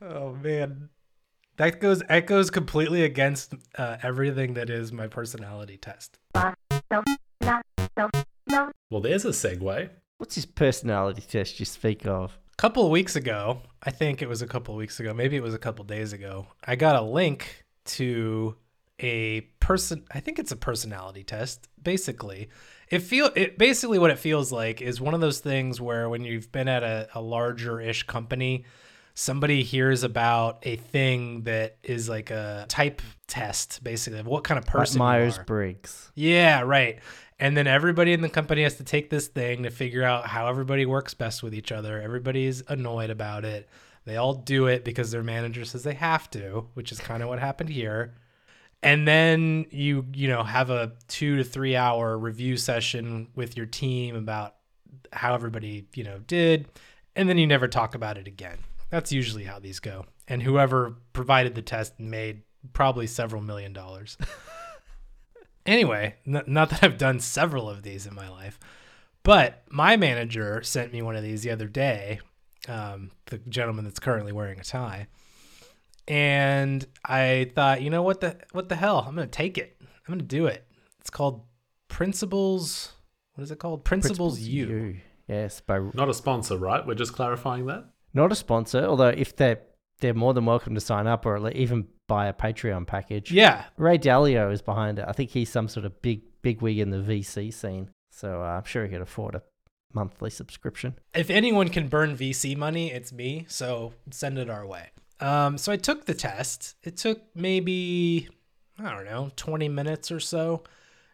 [0.00, 0.88] oh man.
[1.56, 6.18] That goes goes completely against uh, everything that is my personality test.
[8.90, 9.90] Well, there's a segue.
[10.18, 12.38] What's his personality test you speak of?
[12.52, 15.36] A couple of weeks ago, I think it was a couple of weeks ago, maybe
[15.36, 18.56] it was a couple days ago, I got a link to
[19.00, 22.48] a person I think it's a personality test, basically.
[22.90, 26.24] It feel it basically what it feels like is one of those things where when
[26.24, 28.64] you've been at a, a larger ish company,
[29.18, 34.58] somebody hears about a thing that is like a type test, basically, of what kind
[34.58, 36.12] of person like Myers Briggs.
[36.14, 37.00] Yeah, right.
[37.40, 40.46] And then everybody in the company has to take this thing to figure out how
[40.46, 42.00] everybody works best with each other.
[42.00, 43.68] Everybody's annoyed about it.
[44.04, 47.28] They all do it because their manager says they have to, which is kind of
[47.28, 48.14] what happened here.
[48.84, 53.66] And then you, you know, have a two to three hour review session with your
[53.66, 54.54] team about
[55.12, 56.68] how everybody, you know, did.
[57.16, 58.58] And then you never talk about it again.
[58.90, 60.06] That's usually how these go.
[60.26, 64.16] And whoever provided the test made probably several million dollars.
[65.66, 68.58] anyway, n- not that I've done several of these in my life,
[69.22, 72.20] but my manager sent me one of these the other day.
[72.66, 75.06] Um, the gentleman that's currently wearing a tie,
[76.06, 79.04] and I thought, you know what the what the hell?
[79.06, 79.76] I'm gonna take it.
[79.80, 80.66] I'm gonna do it.
[81.00, 81.44] It's called
[81.88, 82.92] Principles.
[83.34, 83.84] What is it called?
[83.84, 84.66] Principles, Principles U.
[84.66, 84.96] U.
[85.28, 86.86] Yes, by not a sponsor, right?
[86.86, 87.84] We're just clarifying that.
[88.14, 89.60] Not a sponsor, although if they're
[90.00, 93.32] they're more than welcome to sign up or even buy a Patreon package.
[93.32, 95.04] Yeah, Ray Dalio is behind it.
[95.08, 98.46] I think he's some sort of big big wig in the VC scene, so uh,
[98.46, 99.42] I'm sure he could afford a
[99.92, 100.94] monthly subscription.
[101.14, 103.46] If anyone can burn VC money, it's me.
[103.48, 104.90] So send it our way.
[105.20, 106.76] Um, so I took the test.
[106.82, 108.28] It took maybe
[108.78, 110.62] I don't know, 20 minutes or so.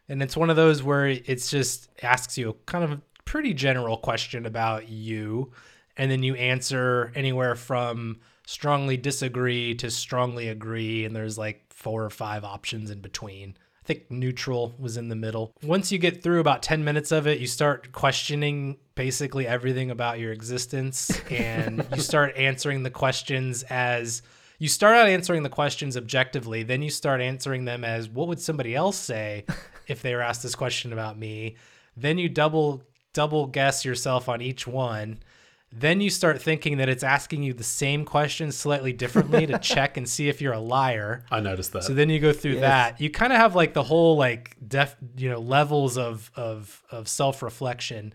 [0.07, 3.97] And it's one of those where it's just asks you kind of a pretty general
[3.97, 5.51] question about you.
[5.97, 11.05] And then you answer anywhere from strongly disagree to strongly agree.
[11.05, 13.55] And there's like four or five options in between.
[13.83, 15.53] I think neutral was in the middle.
[15.61, 20.19] Once you get through about 10 minutes of it, you start questioning basically everything about
[20.19, 24.23] your existence and you start answering the questions as
[24.57, 28.39] you start out answering the questions objectively, then you start answering them as what would
[28.39, 29.45] somebody else say
[29.87, 31.55] if they were asked this question about me?
[31.95, 32.81] Then you double
[33.13, 35.19] double guess yourself on each one
[35.77, 39.97] then you start thinking that it's asking you the same question slightly differently to check
[39.97, 41.25] and see if you're a liar.
[41.29, 41.83] I noticed that.
[41.83, 42.61] So then you go through Yes.
[42.61, 43.01] that.
[43.01, 47.07] You kind of have like the whole like def, you know, levels of of of
[47.09, 48.13] self-reflection.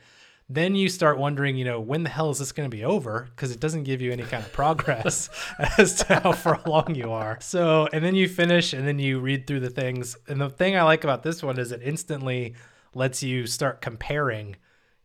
[0.53, 3.29] Then you start wondering, you know, when the hell is this going to be over?
[3.31, 5.29] Because it doesn't give you any kind of progress
[5.79, 7.39] as to how far along you are.
[7.41, 10.17] So, and then you finish and then you read through the things.
[10.27, 12.55] And the thing I like about this one is it instantly
[12.95, 14.57] lets you start comparing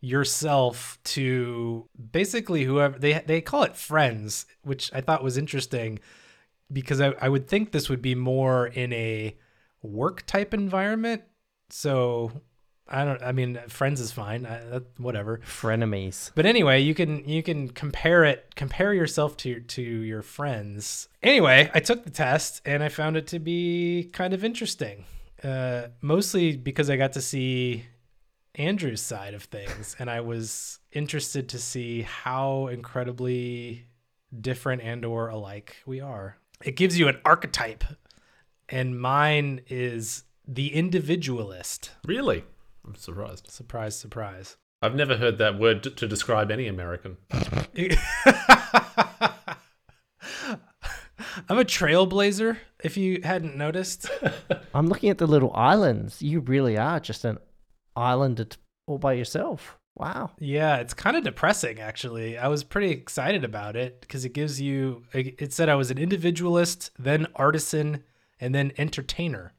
[0.05, 5.99] yourself to basically whoever they they call it friends, which I thought was interesting
[6.71, 9.35] because I, I would think this would be more in a
[9.81, 11.23] work type environment.
[11.71, 12.31] So
[12.87, 13.21] I don't.
[13.23, 14.45] I mean, friends is fine.
[14.45, 15.39] I, that, whatever.
[15.39, 16.29] Frenemies.
[16.35, 21.09] But anyway, you can you can compare it compare yourself to to your friends.
[21.23, 25.05] Anyway, I took the test and I found it to be kind of interesting.
[25.43, 27.85] Uh, mostly because I got to see
[28.55, 33.85] Andrew's side of things, and I was interested to see how incredibly
[34.39, 36.37] different and or alike we are.
[36.63, 37.83] It gives you an archetype,
[38.69, 41.91] and mine is the individualist.
[42.05, 42.43] really?
[42.85, 43.49] I'm surprised.
[43.49, 44.57] Surprise, surprise.
[44.81, 47.17] I've never heard that word t- to describe any American.
[51.49, 54.09] I'm a trailblazer, if you hadn't noticed.
[54.73, 56.21] I'm looking at the little islands.
[56.21, 57.39] You really are just an
[57.95, 59.77] island all by yourself.
[59.95, 60.31] Wow.
[60.39, 62.37] Yeah, it's kind of depressing, actually.
[62.37, 65.97] I was pretty excited about it because it gives you, it said I was an
[65.97, 68.03] individualist, then artisan,
[68.39, 69.53] and then entertainer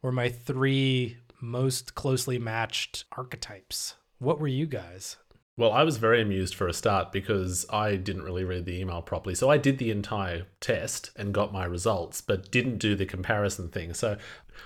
[0.00, 3.94] were my three most closely matched archetypes.
[4.18, 5.18] What were you guys?
[5.58, 9.02] Well, I was very amused for a start because I didn't really read the email
[9.02, 9.34] properly.
[9.34, 13.68] So I did the entire test and got my results, but didn't do the comparison
[13.68, 13.92] thing.
[13.92, 14.16] So,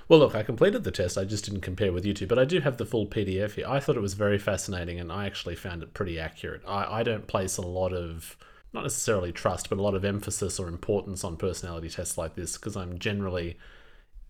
[0.09, 1.19] well, look, I completed the test.
[1.19, 3.67] I just didn't compare with you two, but I do have the full PDF here.
[3.69, 6.63] I thought it was very fascinating and I actually found it pretty accurate.
[6.67, 8.37] I, I don't place a lot of,
[8.73, 12.57] not necessarily trust, but a lot of emphasis or importance on personality tests like this
[12.57, 13.59] because I'm generally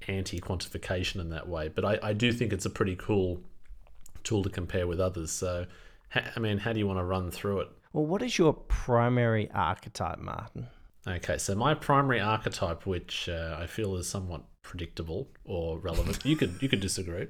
[0.09, 1.69] anti quantification in that way.
[1.69, 3.41] But I, I do think it's a pretty cool
[4.25, 5.31] tool to compare with others.
[5.31, 5.67] So,
[6.15, 7.69] I mean, how do you want to run through it?
[7.93, 10.69] Well, what is your primary archetype, Martin?
[11.07, 16.37] Okay, so my primary archetype, which uh, I feel is somewhat predictable or relevant, you
[16.37, 17.27] could you could disagree.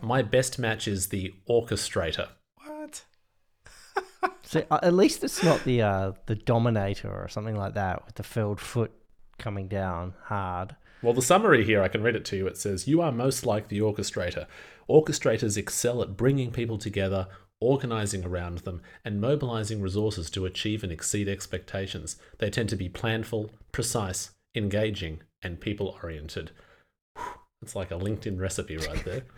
[0.00, 2.28] My best match is the orchestrator.
[2.64, 3.04] What?
[4.42, 8.14] So uh, at least it's not the uh, the dominator or something like that with
[8.14, 8.92] the Feldfoot
[9.38, 10.76] coming down hard.
[11.02, 12.46] Well, the summary here, I can read it to you.
[12.46, 14.46] It says, You are most like the orchestrator.
[14.88, 17.28] Orchestrators excel at bringing people together,
[17.60, 22.16] organizing around them, and mobilizing resources to achieve and exceed expectations.
[22.38, 26.50] They tend to be planful, precise, engaging, and people oriented.
[27.62, 29.22] It's like a LinkedIn recipe right there.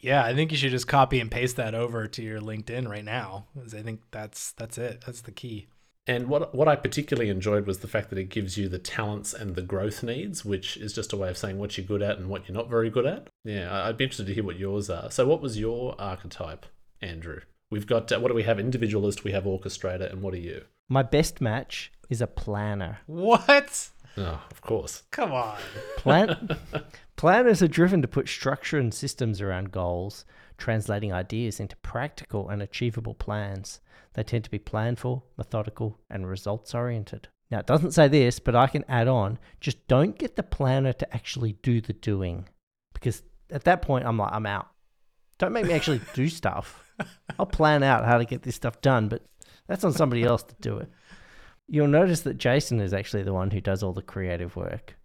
[0.00, 3.04] Yeah, I think you should just copy and paste that over to your LinkedIn right
[3.04, 3.46] now.
[3.54, 5.02] 'cause I think that's that's it.
[5.06, 5.66] That's the key.
[6.06, 9.32] And what what I particularly enjoyed was the fact that it gives you the talents
[9.32, 12.18] and the growth needs, which is just a way of saying what you're good at
[12.18, 13.28] and what you're not very good at.
[13.44, 15.10] Yeah, I'd be interested to hear what yours are.
[15.10, 16.66] So, what was your archetype,
[17.00, 17.40] Andrew?
[17.70, 18.58] We've got uh, what do we have?
[18.58, 20.64] Individualist, we have orchestrator, and what are you?
[20.88, 22.98] My best match is a planner.
[23.06, 23.90] What?
[24.16, 25.02] Oh, of course.
[25.10, 25.58] Come on.
[25.96, 26.56] Plan-
[27.16, 30.24] planners are driven to put structure and systems around goals,
[30.56, 33.80] translating ideas into practical and achievable plans.
[34.14, 37.28] They tend to be planful, methodical, and results oriented.
[37.50, 40.92] Now, it doesn't say this, but I can add on just don't get the planner
[40.94, 42.48] to actually do the doing.
[42.92, 44.68] Because at that point, I'm like, I'm out.
[45.38, 46.84] Don't make me actually do stuff.
[47.38, 49.22] I'll plan out how to get this stuff done, but
[49.66, 50.88] that's on somebody else to do it.
[51.68, 54.96] You'll notice that Jason is actually the one who does all the creative work.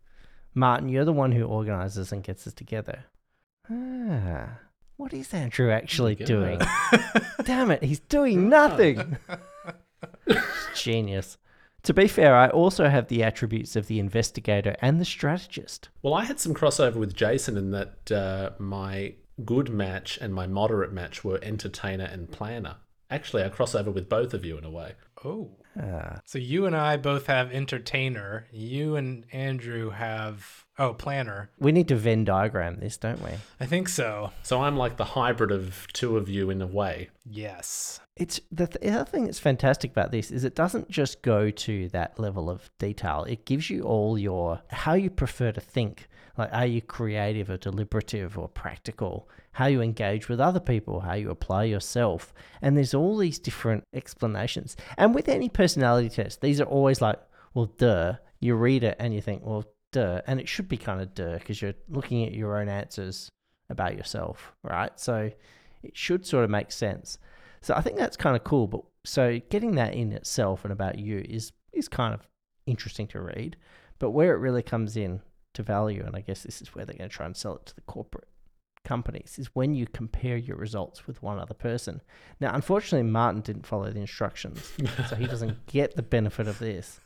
[0.56, 3.06] Martin, you're the one who organizes and gets us together.
[3.70, 4.60] Ah,
[4.98, 6.60] what is Andrew actually doing?
[7.44, 9.18] Damn it, he's doing nothing.
[10.76, 11.38] Genius.
[11.84, 15.90] To be fair, I also have the attributes of the investigator and the strategist.
[16.02, 19.16] Well, I had some crossover with Jason in that uh, my
[19.46, 22.78] good match and my moderate match were entertainer and planner.
[23.10, 24.94] Actually, I cross over with both of you in a way.
[25.24, 25.52] Oh.
[25.80, 26.20] Ah.
[26.26, 28.48] So you and I both have entertainer.
[28.52, 31.52] You and Andrew have oh planner.
[31.60, 33.32] we need to Venn diagram this, don't we?
[33.60, 34.32] I think so.
[34.44, 37.10] So I'm like the hybrid of two of you in a way.
[37.26, 38.00] Yes.
[38.16, 41.50] It's the, th- the other thing that's fantastic about this is it doesn't just go
[41.50, 43.26] to that level of detail.
[43.28, 46.08] It gives you all your how you prefer to think.
[46.38, 49.30] Like, are you creative or deliberative or practical?
[49.52, 53.84] How you engage with other people, how you apply yourself, and there's all these different
[53.94, 54.76] explanations.
[54.98, 57.20] And with any personality test, these are always like,
[57.54, 58.16] well, duh.
[58.40, 59.64] You read it and you think, well,
[59.94, 63.30] duh, and it should be kind of duh because you're looking at your own answers
[63.70, 64.92] about yourself, right?
[65.00, 65.32] So
[65.82, 67.18] it should sort of make sense.
[67.62, 68.68] So I think that's kind of cool.
[68.68, 72.28] But so getting that in itself and about you is is kind of
[72.66, 73.56] interesting to read.
[74.00, 75.22] But where it really comes in
[75.54, 77.66] to value, and I guess this is where they're going to try and sell it
[77.68, 78.28] to the corporate
[78.84, 82.02] companies, is when you compare your results with one other person.
[82.40, 84.72] Now, unfortunately, Martin didn't follow the instructions,
[85.10, 87.00] so he doesn't get the benefit of this.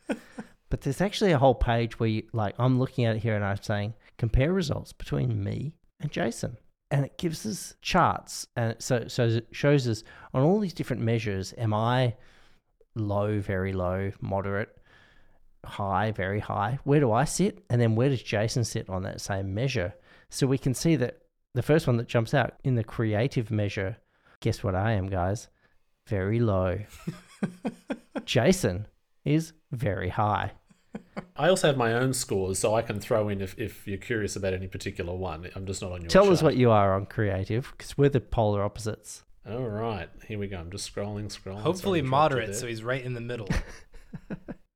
[0.70, 3.44] But there's actually a whole page where you like I'm looking at it here and
[3.44, 6.58] I'm saying compare results between me and Jason.
[6.92, 11.02] And it gives us charts and so so it shows us on all these different
[11.02, 12.16] measures, am I
[12.96, 14.77] low, very low, moderate,
[15.68, 16.80] high, very high?
[16.84, 17.64] Where do I sit?
[17.70, 19.94] And then where does Jason sit on that same measure?
[20.30, 21.20] So we can see that
[21.54, 23.98] the first one that jumps out in the creative measure,
[24.42, 25.48] guess what I am, guys?
[26.08, 26.80] Very low.
[28.26, 28.88] Jason
[29.26, 30.52] is very high.
[31.36, 34.36] I also have my own scores, so I can throw in if, if you're curious
[34.36, 35.50] about any particular one.
[35.56, 38.22] I'm just not on your Tell us what you are on creative because we're the
[38.22, 39.24] polar opposites.
[39.50, 40.58] All right, here we go.
[40.58, 41.62] I'm just scrolling, scrolling.
[41.62, 43.48] Hopefully Sorry moderate, so he's right in the middle.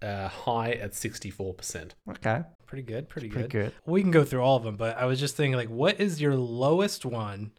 [0.00, 0.24] there.
[0.24, 1.92] uh, high at 64%.
[2.10, 3.08] Okay, pretty good.
[3.08, 3.64] Pretty, pretty good.
[3.66, 3.72] good.
[3.86, 6.20] We can go through all of them, but I was just thinking, like, what is
[6.20, 7.52] your lowest one?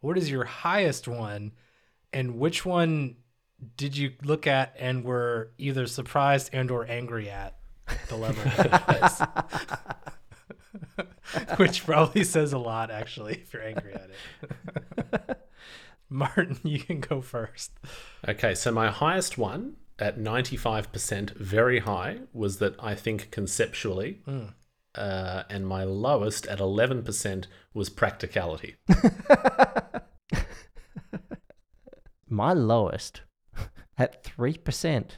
[0.00, 1.52] What is your highest one?
[2.12, 3.16] And which one
[3.76, 7.56] did you look at and were either surprised and or angry at
[8.08, 9.22] the level that it was?
[11.56, 15.38] which probably says a lot, actually, if you're angry at it.
[16.08, 17.72] Martin, you can go first.
[18.26, 24.20] Okay, so my highest one at 95%, very high, was that I think conceptually.
[24.94, 28.76] Uh, and my lowest at 11% was practicality.
[32.34, 33.20] My lowest
[33.96, 35.10] at 3%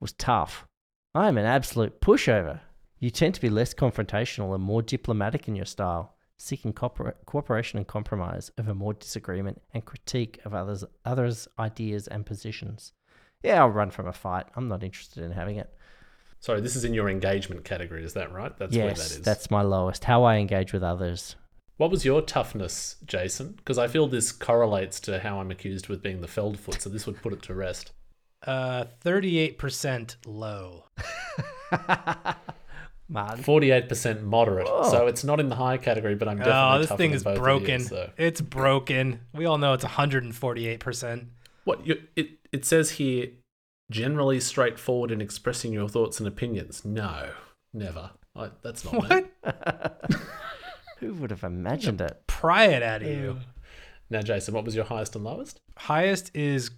[0.00, 0.66] was tough.
[1.14, 2.60] I am an absolute pushover.
[2.98, 7.78] You tend to be less confrontational and more diplomatic in your style, seeking cooper- cooperation
[7.78, 12.92] and compromise over more disagreement and critique of others' others' ideas and positions.
[13.46, 14.46] Yeah, I'll run from a fight.
[14.56, 15.72] I'm not interested in having it.
[16.40, 18.56] Sorry, this is in your engagement category, is that right?
[18.58, 19.22] That's where that yes, is.
[19.22, 20.04] that's my lowest.
[20.04, 21.36] How I engage with others.
[21.76, 23.52] What was your toughness, Jason?
[23.52, 27.06] Because I feel this correlates to how I'm accused with being the Feldfoot, so this
[27.06, 27.92] would put it to rest.
[28.46, 30.84] Uh, 38% low.
[33.08, 33.44] Martin.
[33.44, 34.66] 48% moderate.
[34.66, 34.90] Whoa.
[34.90, 37.38] So it's not in the high category, but I'm definitely Oh, this thing than is
[37.38, 37.80] broken.
[37.82, 38.10] You, so.
[38.16, 39.20] It's broken.
[39.32, 41.26] We all know it's 148%.
[41.64, 43.28] What you, it it says here,
[43.90, 46.84] generally straightforward in expressing your thoughts and opinions.
[46.84, 47.30] No,
[47.72, 48.10] never.
[48.34, 49.24] I, that's not me.
[49.42, 50.10] What?
[50.98, 52.22] Who would have imagined it?
[52.26, 53.38] Pry it out of you.
[54.08, 55.60] Now, Jason, what was your highest and lowest?
[55.76, 56.70] Highest is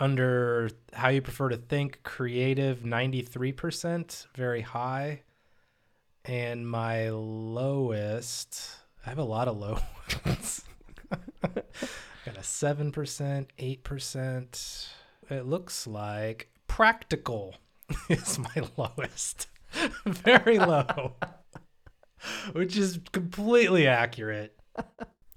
[0.00, 5.22] under how you prefer to think, creative 93%, very high.
[6.24, 9.78] And my lowest, I have a lot of low
[10.24, 10.62] ones.
[11.42, 14.86] Got a 7%, 8%.
[15.32, 17.56] It looks like practical
[18.08, 19.48] is my lowest.
[20.06, 21.14] very low.
[22.52, 24.56] Which is completely accurate.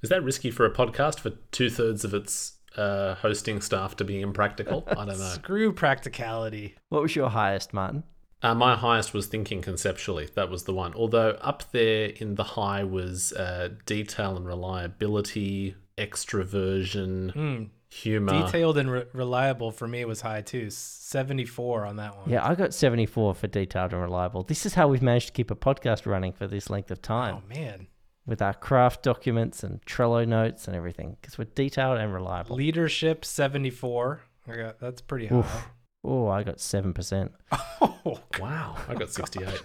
[0.02, 4.04] Is that risky for a podcast for two thirds of its uh, hosting staff to
[4.04, 4.84] be impractical?
[4.88, 5.14] I don't know.
[5.16, 6.76] Screw practicality.
[6.90, 8.04] What was your highest, Martin?
[8.44, 10.30] Uh, my highest was thinking conceptually.
[10.36, 10.94] That was the one.
[10.94, 18.32] Although up there in the high was uh, detail and reliability, extroversion, Mm, humor.
[18.44, 20.70] Detailed and re- reliable for me was high too.
[20.70, 22.30] 74 on that one.
[22.30, 24.44] Yeah, I got 74 for detailed and reliable.
[24.44, 27.38] This is how we've managed to keep a podcast running for this length of time
[27.44, 27.88] Oh man.
[28.26, 32.56] with our craft documents and Trello notes and everything because we're detailed and reliable.
[32.56, 34.22] Leadership 74.
[34.48, 35.38] I got, that's pretty high.
[35.38, 35.68] Oof.
[36.04, 37.30] Oh, I got 7%.
[38.08, 39.64] Oh, Wow, I got 68.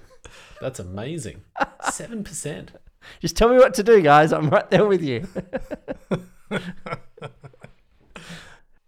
[0.63, 1.43] That's amazing.
[1.83, 2.69] 7%.
[3.21, 4.33] Just tell me what to do, guys.
[4.33, 5.27] I'm right there with you.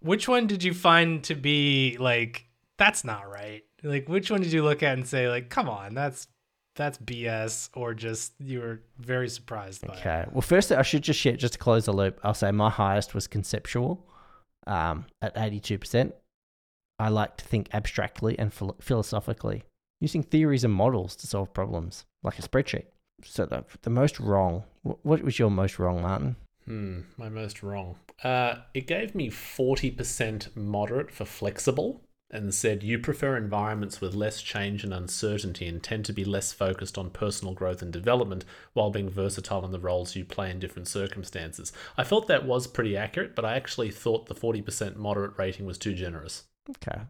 [0.03, 2.45] Which one did you find to be like
[2.77, 3.63] that's not right?
[3.83, 6.27] Like which one did you look at and say like come on, that's
[6.75, 9.99] that's BS or just you were very surprised by it?
[9.99, 10.25] okay.
[10.31, 13.13] Well, first, I should just share, just to close the loop, I'll say my highest
[13.13, 14.05] was conceptual.
[14.65, 16.13] um, at 82%.
[16.99, 19.63] I like to think abstractly and phil- philosophically,
[19.99, 22.85] using theories and models to solve problems, like a spreadsheet.
[23.23, 26.37] So the, the most wrong, what was your most wrong, Martin?
[26.65, 27.97] Hmm, my most wrong.
[28.23, 32.01] Uh, it gave me 40% moderate for flexible
[32.33, 36.51] and said you prefer environments with less change and uncertainty and tend to be less
[36.51, 38.43] focused on personal growth and development
[38.73, 41.71] while being versatile in the roles you play in different circumstances.
[41.95, 45.77] I felt that was pretty accurate, but I actually thought the 40% moderate rating was
[45.77, 46.45] too generous.
[46.69, 47.01] Okay.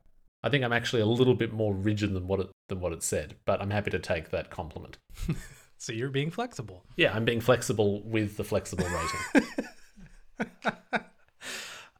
[0.43, 3.01] I think I'm actually a little bit more rigid than what it than what it
[3.01, 4.97] said, but I'm happy to take that compliment.
[5.77, 6.83] So you're being flexible.
[6.95, 9.47] Yeah, I'm being flexible with the flexible rating.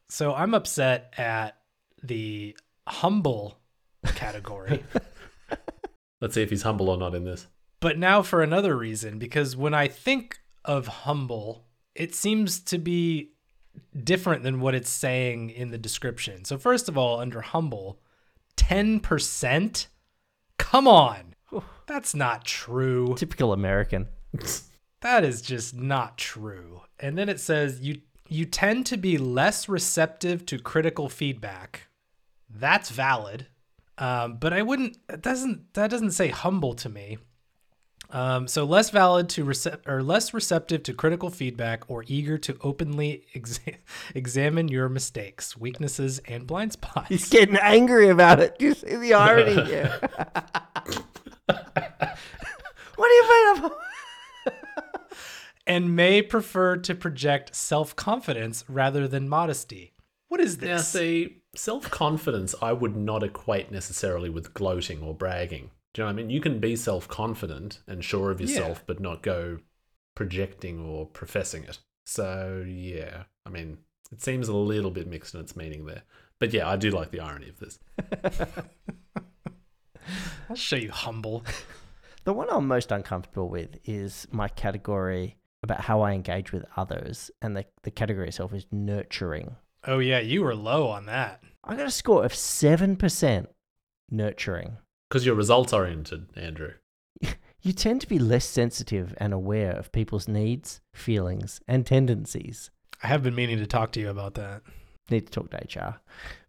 [0.09, 1.57] So I'm upset at
[2.03, 2.55] the
[2.87, 3.57] humble
[4.13, 4.83] category.
[6.21, 7.47] Let's see if he's humble or not in this.
[7.79, 11.65] but now for another reason, because when I think of humble,
[11.95, 13.31] it seems to be
[14.03, 16.45] different than what it's saying in the description.
[16.45, 17.99] So, first of all, under humble,
[18.55, 19.87] 10%?
[20.59, 21.32] Come on.
[21.87, 23.15] That's not true.
[23.17, 24.07] Typical American.
[25.01, 26.81] That is just not true.
[26.99, 31.87] And then it says you you tend to be less receptive to critical feedback.
[32.49, 33.47] That's valid.
[33.97, 37.17] Um, but I wouldn't it doesn't that doesn't say humble to me.
[38.09, 42.55] Um, so less valid to rece- or less receptive to critical feedback or eager to
[42.61, 43.77] openly exa-
[44.15, 47.09] examine your mistakes, weaknesses, and blind spots.
[47.09, 48.59] He's getting angry about it.
[48.59, 49.99] Do you see the irony here?
[53.03, 53.63] what do you mean?
[53.63, 53.71] I'm-
[55.67, 59.93] and may prefer to project self-confidence rather than modesty.
[60.29, 60.67] What is this?
[60.67, 60.87] Now, this?
[60.87, 65.71] see, self confidence I would not equate necessarily with gloating or bragging.
[65.93, 66.29] Do you know what I mean?
[66.29, 69.59] You can be self confident and sure of yourself, but not go
[70.15, 71.79] projecting or professing it.
[72.05, 73.79] So, yeah, I mean,
[74.11, 76.03] it seems a little bit mixed in its meaning there.
[76.39, 77.79] But yeah, I do like the irony of this.
[80.49, 81.45] I'll show you humble.
[82.25, 87.31] The one I'm most uncomfortable with is my category about how I engage with others,
[87.41, 89.55] and the, the category itself is nurturing.
[89.85, 91.43] Oh yeah, you were low on that.
[91.63, 93.47] I got a score of 7%
[94.09, 94.77] nurturing.
[95.09, 96.73] Because you're results oriented, Andrew.
[97.65, 102.71] You tend to be less sensitive and aware of people's needs, feelings, and tendencies.
[103.01, 104.63] I have been meaning to talk to you about that.
[105.09, 106.01] Need to talk to HR.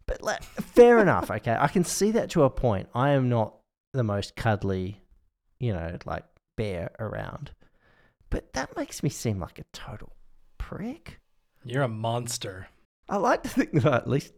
[0.06, 1.56] But like, fair enough, okay?
[1.56, 2.88] I can see that to a point.
[2.96, 3.54] I am not
[3.92, 5.03] the most cuddly,
[5.64, 6.24] you know, like
[6.56, 7.52] bear around.
[8.30, 10.12] But that makes me seem like a total
[10.58, 11.20] prick.
[11.64, 12.68] You're a monster.
[13.08, 14.32] I like to think that I at least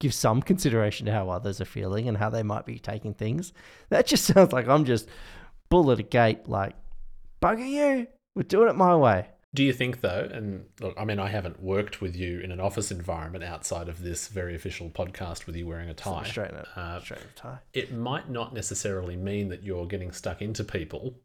[0.00, 3.52] give some consideration to how others are feeling and how they might be taking things.
[3.88, 5.08] That just sounds like I'm just
[5.70, 6.74] bull at a gate, like,
[7.40, 8.06] bugger you.
[8.34, 9.28] We're doing it my way.
[9.56, 12.60] Do you think, though, and look, I mean, I haven't worked with you in an
[12.60, 16.24] office environment outside of this very official podcast with you wearing a tie.
[16.24, 17.58] Straight a, Uh, straight a tie.
[17.72, 21.18] it might not necessarily mean that you're getting stuck into people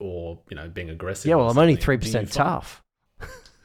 [0.00, 1.28] or you know being aggressive.
[1.28, 2.82] Yeah, well, I'm only three percent tough.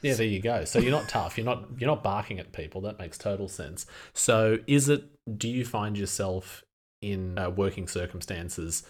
[0.02, 0.64] Yeah, there you go.
[0.66, 1.36] So you're not tough.
[1.36, 2.82] You're not you're not barking at people.
[2.82, 3.86] That makes total sense.
[4.14, 5.02] So is it?
[5.36, 6.62] Do you find yourself
[7.02, 8.84] in uh, working circumstances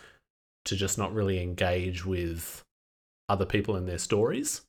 [0.66, 2.62] to just not really engage with
[3.30, 4.60] other people and their stories?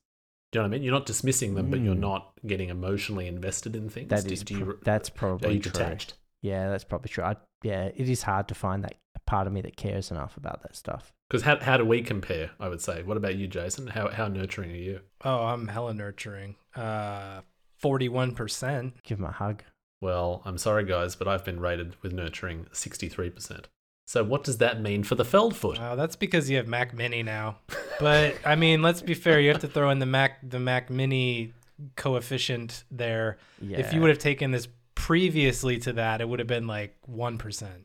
[0.52, 0.82] Do you know what I mean?
[0.82, 1.98] You're not dismissing them, but you're Mm.
[2.00, 4.08] not getting emotionally invested in things.
[4.08, 5.72] That Do- is do you, pro- that's are probably you true.
[5.72, 6.14] detached?
[6.40, 7.24] Yeah, that's probably true.
[7.24, 8.94] I, yeah, it is hard to find that
[9.26, 11.12] part of me that cares enough about that stuff.
[11.28, 12.52] Because how, how do we compare?
[12.58, 13.02] I would say.
[13.02, 13.88] What about you, Jason?
[13.88, 15.00] How how nurturing are you?
[15.22, 16.56] Oh, I'm hella nurturing.
[16.74, 17.42] Uh,
[17.76, 18.94] forty-one percent.
[19.02, 19.62] Give him a hug.
[20.00, 23.64] Well, I'm sorry, guys, but I've been rated with nurturing 63%.
[24.08, 25.78] So, what does that mean for the Feldfoot?
[25.78, 27.58] Wow, that's because you have Mac Mini now.
[28.00, 29.38] But I mean, let's be fair.
[29.38, 31.52] You have to throw in the Mac the Mac Mini
[31.94, 33.36] coefficient there.
[33.60, 36.96] Yeah, If you would have taken this previously to that, it would have been like
[37.04, 37.84] one percent.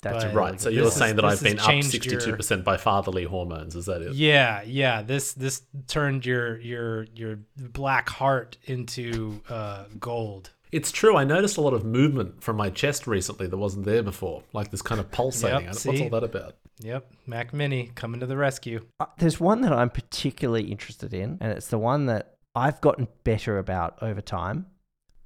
[0.00, 0.60] that's but- right.
[0.60, 3.74] So, you're is- saying that I've been up 62% by fatherly hormones.
[3.74, 4.12] Is that it?
[4.14, 5.02] Yeah, yeah.
[5.02, 10.50] This this turned your your your black heart into uh, gold.
[10.70, 11.16] It's true.
[11.16, 14.42] I noticed a lot of movement from my chest recently that wasn't there before.
[14.52, 15.66] Like this kind of pulsating.
[15.66, 16.56] Yep, What's all that about?
[16.80, 18.84] Yep, Mac Mini coming to the rescue.
[19.00, 23.08] Uh, there's one that I'm particularly interested in, and it's the one that I've gotten
[23.24, 24.66] better about over time.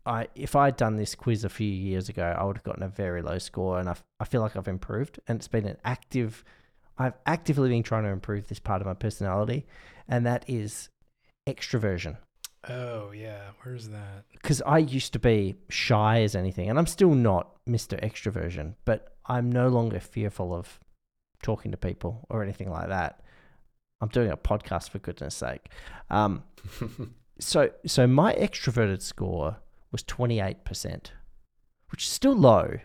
[0.05, 2.82] I if I had done this quiz a few years ago, I would have gotten
[2.82, 5.20] a very low score, and I, I feel like I've improved.
[5.28, 6.45] And it's been an active,
[6.99, 9.66] I've actively been trying to improve this part of my personality,
[10.09, 10.88] and that is
[11.49, 12.16] extroversion.
[12.69, 14.25] Oh yeah, where's that?
[14.33, 18.01] Because I used to be shy as anything, and I'm still not Mr.
[18.03, 20.79] Extroversion, but I'm no longer fearful of
[21.43, 23.21] talking to people or anything like that.
[24.01, 25.69] I'm doing a podcast for goodness sake.
[26.11, 26.45] Um,
[27.39, 29.59] so, so my extroverted score
[29.93, 31.11] was 28%.
[31.91, 32.79] which is still low,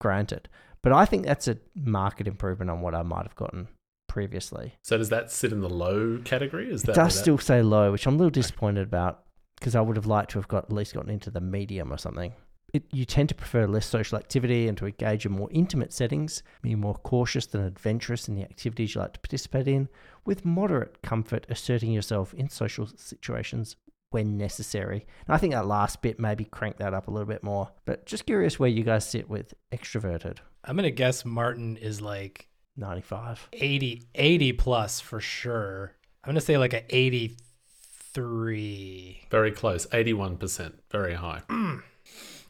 [0.00, 0.48] granted.
[0.82, 3.68] But I think that's a market improvement on what I might have gotten
[4.10, 4.74] previously.
[4.82, 6.68] So does that sit in the low category?
[6.68, 9.22] Is that It does that- still say low, which I'm a little disappointed about
[9.58, 11.96] because I would have liked to have got at least gotten into the medium or
[11.96, 12.32] something.
[12.72, 16.42] It, you tend to prefer less social activity and to engage in more intimate settings,
[16.60, 19.88] be more cautious than adventurous in the activities you like to participate in,
[20.24, 23.76] with moderate comfort asserting yourself in social situations
[24.10, 25.06] when necessary.
[25.26, 27.70] And I think that last bit maybe crank that up a little bit more.
[27.84, 30.38] But just curious where you guys sit with extroverted.
[30.64, 32.48] I'm gonna guess Martin is like
[32.80, 33.48] 95.
[33.52, 35.94] 80, 80 plus for sure.
[36.24, 39.26] I'm gonna say like a 83.
[39.30, 41.42] Very close, 81%, very high.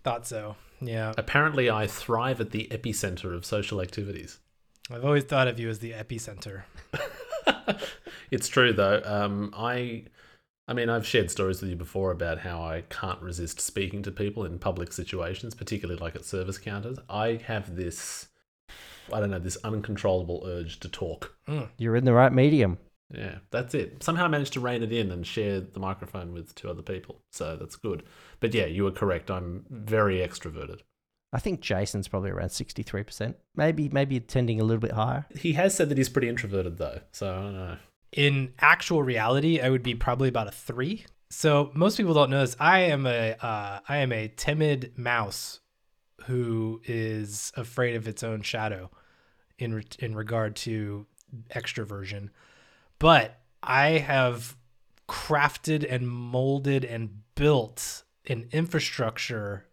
[0.02, 0.56] Thought so.
[0.80, 1.12] Yeah.
[1.18, 4.38] Apparently, I thrive at the epicenter of social activities.
[4.90, 6.62] I've always thought of you as the epicenter.
[8.30, 9.02] it's true though.
[9.04, 10.04] Um, I,
[10.66, 14.10] I mean, I've shared stories with you before about how I can't resist speaking to
[14.10, 16.98] people in public situations, particularly like at service counters.
[17.08, 18.26] I have this,
[19.12, 21.36] I don't know, this uncontrollable urge to talk.
[21.76, 22.78] You're in the right medium.
[23.12, 24.02] Yeah, that's it.
[24.02, 27.20] Somehow I managed to rein it in and share the microphone with two other people,
[27.32, 28.04] so that's good.
[28.38, 29.30] But yeah, you were correct.
[29.30, 30.80] I'm very extroverted.
[31.32, 33.34] I think Jason's probably around 63%.
[33.54, 35.26] Maybe maybe tending a little bit higher.
[35.34, 37.76] He has said that he's pretty introverted though, so I don't know.
[38.12, 41.06] In actual reality, I would be probably about a three.
[41.30, 42.56] So most people don't know this.
[42.58, 45.60] I am a uh, I am a timid mouse
[46.26, 48.90] who is afraid of its own shadow
[49.60, 51.06] in re- in regard to
[51.54, 52.30] extroversion.
[52.98, 54.56] But I have
[55.08, 59.66] crafted and molded and built an infrastructure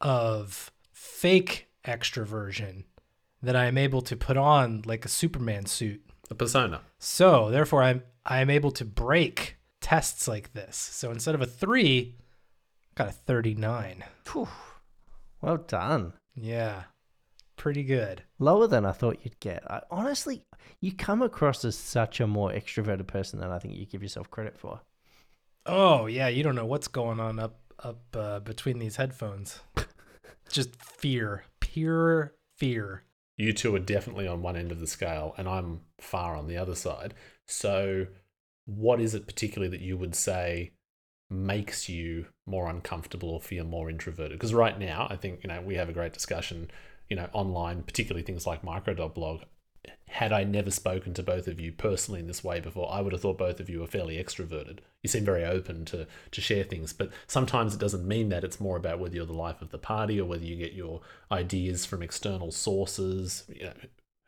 [0.00, 2.84] of fake extroversion
[3.42, 6.02] that I am able to put on like a Superman suit.
[6.30, 6.80] A persona.
[6.98, 10.76] So therefore, I'm I'm able to break tests like this.
[10.76, 12.16] So instead of a three,
[12.90, 14.02] I got a thirty-nine.
[14.24, 14.48] Phew.
[15.40, 16.14] Well done.
[16.34, 16.84] Yeah,
[17.56, 18.22] pretty good.
[18.38, 19.68] Lower than I thought you'd get.
[19.70, 20.42] I, honestly,
[20.80, 24.30] you come across as such a more extroverted person than I think you give yourself
[24.30, 24.80] credit for.
[25.64, 29.60] Oh yeah, you don't know what's going on up up uh, between these headphones.
[30.48, 33.02] Just fear, pure fear.
[33.36, 36.56] You two are definitely on one end of the scale, and I'm far on the
[36.56, 37.14] other side.
[37.46, 38.06] So,
[38.64, 40.72] what is it particularly that you would say
[41.28, 44.38] makes you more uncomfortable or feel more introverted?
[44.38, 46.70] Because right now, I think you know we have a great discussion,
[47.08, 49.42] you know, online, particularly things like micro.blog.
[50.08, 53.12] Had I never spoken to both of you personally in this way before, I would
[53.12, 54.78] have thought both of you were fairly extroverted.
[55.02, 58.42] You seem very open to to share things, but sometimes it doesn't mean that.
[58.42, 61.02] It's more about whether you're the life of the party or whether you get your
[61.30, 63.44] ideas from external sources.
[63.48, 63.74] You know,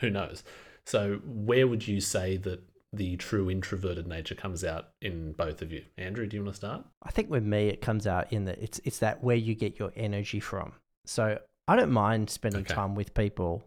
[0.01, 0.45] who knows?
[0.87, 2.63] So, where would you say that
[2.93, 5.85] the true introverted nature comes out in both of you?
[5.97, 6.85] Andrew, do you want to start?
[7.03, 9.79] I think with me, it comes out in that it's it's that where you get
[9.79, 10.73] your energy from.
[11.05, 11.39] So
[11.69, 12.75] I don't mind spending Okay.
[12.75, 13.63] time with people,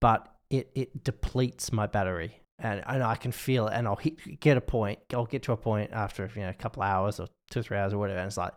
[0.00, 4.40] but it it depletes my battery, and and I can feel it, and I'll hit,
[4.40, 4.98] get a point.
[5.12, 7.92] I'll get to a point after you know a couple hours or two three hours
[7.94, 8.54] or whatever, and it's like,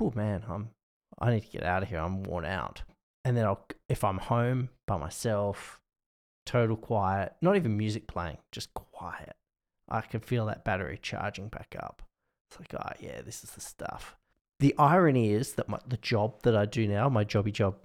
[0.00, 0.70] oh man, I'm
[1.18, 1.98] I need to get out of here.
[1.98, 2.82] I'm worn out.
[3.24, 5.80] And then I'll if I'm home by myself,
[6.46, 9.34] total quiet, not even music playing, just quiet.
[9.88, 12.02] I can feel that battery charging back up.
[12.50, 14.16] It's like, oh yeah, this is the stuff.
[14.60, 17.76] The irony is that my, the job that I do now, my jobby job,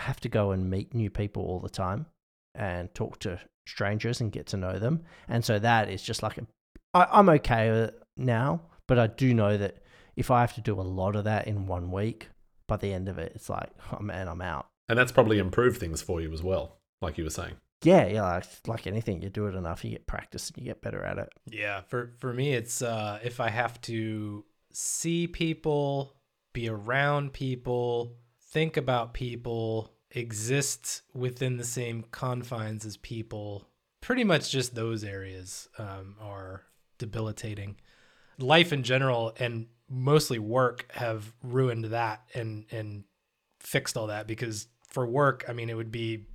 [0.00, 2.06] I have to go and meet new people all the time
[2.54, 5.02] and talk to strangers and get to know them.
[5.28, 6.46] And so that is just like a,
[6.94, 9.82] I, I'm okay with it now, but I do know that
[10.16, 12.30] if I have to do a lot of that in one week,
[12.66, 14.68] by the end of it, it's like, oh man, I'm out.
[14.88, 17.56] And that's probably improved things for you as well, like you were saying.
[17.82, 20.80] Yeah, yeah, like, like anything, you do it enough, you get practice and you get
[20.80, 21.28] better at it.
[21.46, 26.16] Yeah, for for me, it's uh, if I have to see people,
[26.52, 28.16] be around people,
[28.50, 33.68] think about people, exist within the same confines as people.
[34.00, 36.62] Pretty much just those areas um, are
[36.98, 37.76] debilitating.
[38.38, 43.04] Life in general and mostly work have ruined that and and
[43.58, 46.26] fixed all that because for work, I mean, it would be,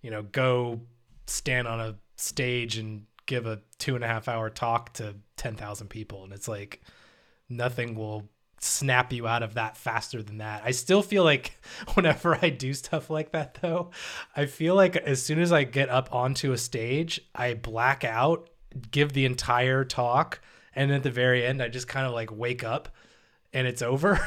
[0.00, 0.80] you know, go
[1.26, 5.88] stand on a stage and give a two and a half hour talk to 10,000
[5.88, 6.24] people.
[6.24, 6.80] And it's like
[7.48, 8.28] nothing will
[8.60, 10.62] snap you out of that faster than that.
[10.64, 11.52] I still feel like
[11.94, 13.90] whenever I do stuff like that, though,
[14.36, 18.50] I feel like as soon as I get up onto a stage, I black out,
[18.90, 20.40] give the entire talk.
[20.74, 22.88] And at the very end, I just kind of like wake up
[23.52, 24.20] and it's over.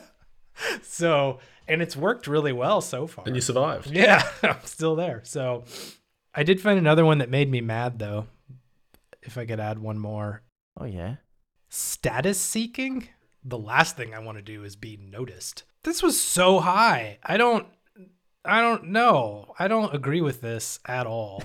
[0.82, 3.24] so, and it's worked really well so far.
[3.26, 3.90] And you survived.
[3.90, 5.22] Yeah, I'm still there.
[5.24, 5.64] So
[6.34, 8.26] I did find another one that made me mad though.
[9.22, 10.42] If I could add one more.
[10.80, 11.16] Oh, yeah.
[11.68, 13.08] Status seeking?
[13.48, 15.64] The last thing I want to do is be noticed.
[15.82, 17.18] This was so high.
[17.22, 17.66] I don't
[18.44, 19.54] I don't know.
[19.58, 21.42] I don't agree with this at all.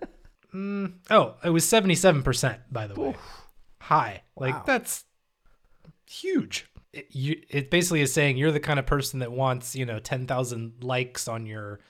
[0.54, 3.16] mm, oh, it was 77% by the way.
[3.80, 4.22] High.
[4.36, 4.62] Like Wow.
[4.66, 5.04] that's
[6.08, 6.66] huge.
[6.92, 9.98] It, you, it basically is saying you're the kind of person that wants, you know,
[9.98, 11.80] 10,000 likes on your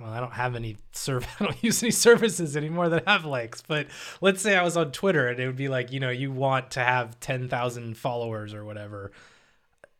[0.00, 3.62] well, I don't have any serv I don't use any services anymore that have likes.
[3.62, 3.88] But
[4.20, 6.72] let's say I was on Twitter and it would be like, you know, you want
[6.72, 9.12] to have ten thousand followers or whatever.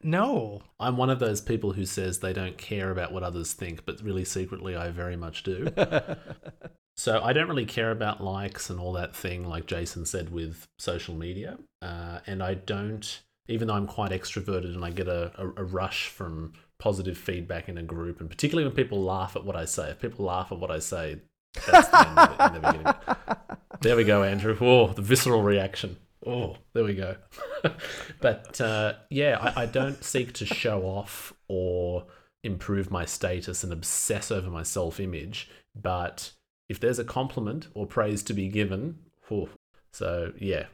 [0.02, 3.84] No, I'm one of those people who says they don't care about what others think,
[3.84, 5.68] but really secretly I very much do.
[6.96, 10.68] so I don't really care about likes and all that thing, like Jason said with
[10.78, 11.58] social media.
[11.82, 15.64] Uh, and I don't, even though I'm quite extroverted and I get a, a, a
[15.64, 19.64] rush from positive feedback in a group, and particularly when people laugh at what I
[19.64, 19.90] say.
[19.90, 21.20] If people laugh at what I say,
[21.66, 22.94] that's the end of it in the beginning.
[23.80, 24.56] There we go, Andrew.
[24.60, 25.98] Oh, the visceral reaction.
[26.26, 27.14] Oh, there we go.
[28.20, 32.06] but uh, yeah, I, I don't seek to show off or
[32.42, 35.48] improve my status and obsess over my self image.
[35.80, 36.32] But
[36.68, 38.98] if there's a compliment or praise to be given,
[39.28, 39.48] whew.
[39.92, 40.66] so yeah,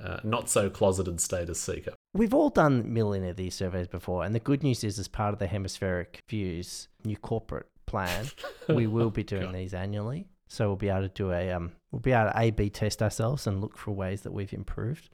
[0.00, 1.94] uh, not so closeted status seeker.
[2.14, 5.08] We've all done a million of these surveys before, and the good news is, as
[5.08, 8.26] part of the Hemispheric Views new corporate plan,
[8.68, 9.54] we will be doing God.
[9.54, 10.26] these annually.
[10.48, 13.46] So we'll be able to do a um, we'll be able to A/B test ourselves
[13.46, 15.08] and look for ways that we've improved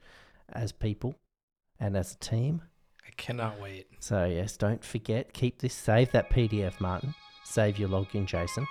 [0.51, 1.15] as people
[1.79, 2.61] and as a team.
[3.07, 3.87] I cannot wait.
[3.99, 7.15] So yes, don't forget, keep this, save that PDF, Martin.
[7.45, 8.67] Save your login, Jason.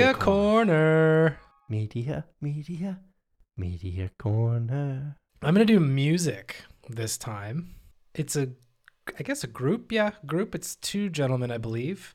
[0.00, 1.38] Media, corner.
[1.68, 3.00] Media, media,
[3.58, 5.18] media corner.
[5.42, 6.56] I'm gonna do music
[6.88, 7.74] this time.
[8.14, 8.48] It's a,
[9.18, 9.92] I guess a group.
[9.92, 10.54] Yeah, group.
[10.54, 12.14] It's two gentlemen, I believe.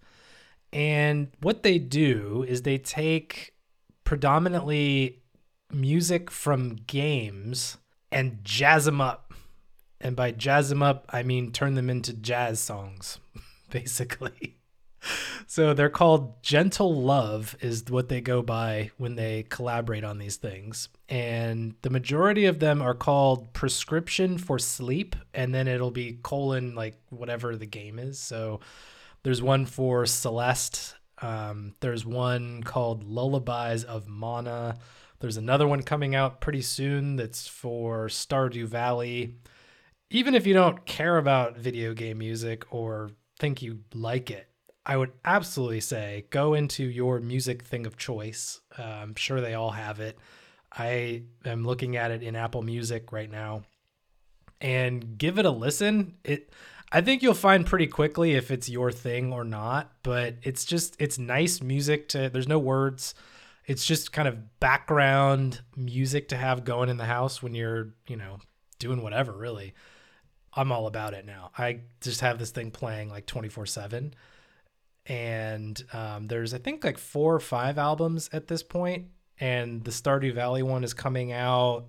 [0.74, 3.54] And what they do is they take
[4.04, 5.22] predominantly
[5.72, 7.78] music from games
[8.12, 9.32] and jazz them up.
[10.02, 13.20] And by jazz them up, I mean turn them into jazz songs,
[13.70, 14.55] basically.
[15.48, 20.38] So they're called Gentle Love, is what they go by when they collaborate on these
[20.38, 20.90] things.
[21.08, 26.76] And the majority of them are called Prescription for Sleep, and then it'll be colon,
[26.76, 28.20] like whatever the game is.
[28.20, 28.60] So
[29.24, 30.96] there's one for Celeste.
[31.22, 34.78] Um, there's one called Lullabies of Mana.
[35.20, 39.36] There's another one coming out pretty soon that's for Stardew Valley.
[40.10, 44.48] Even if you don't care about video game music or think you like it,
[44.86, 48.62] I would absolutely say go into your music thing of choice.
[48.78, 50.18] Uh, I'm sure they all have it.
[50.72, 53.64] I am looking at it in Apple Music right now
[54.62, 56.16] and give it a listen.
[56.24, 56.52] It
[56.92, 60.96] I think you'll find pretty quickly if it's your thing or not, but it's just
[61.00, 63.16] it's nice music to there's no words.
[63.66, 68.16] It's just kind of background music to have going in the house when you're, you
[68.16, 68.38] know,
[68.78, 69.74] doing whatever really.
[70.54, 71.52] I'm all about it now.
[71.58, 74.14] I just have this thing playing like 24/7
[75.08, 79.08] and um, there's I think like four or five albums at this point,
[79.40, 81.86] and the Stardew Valley one is coming out.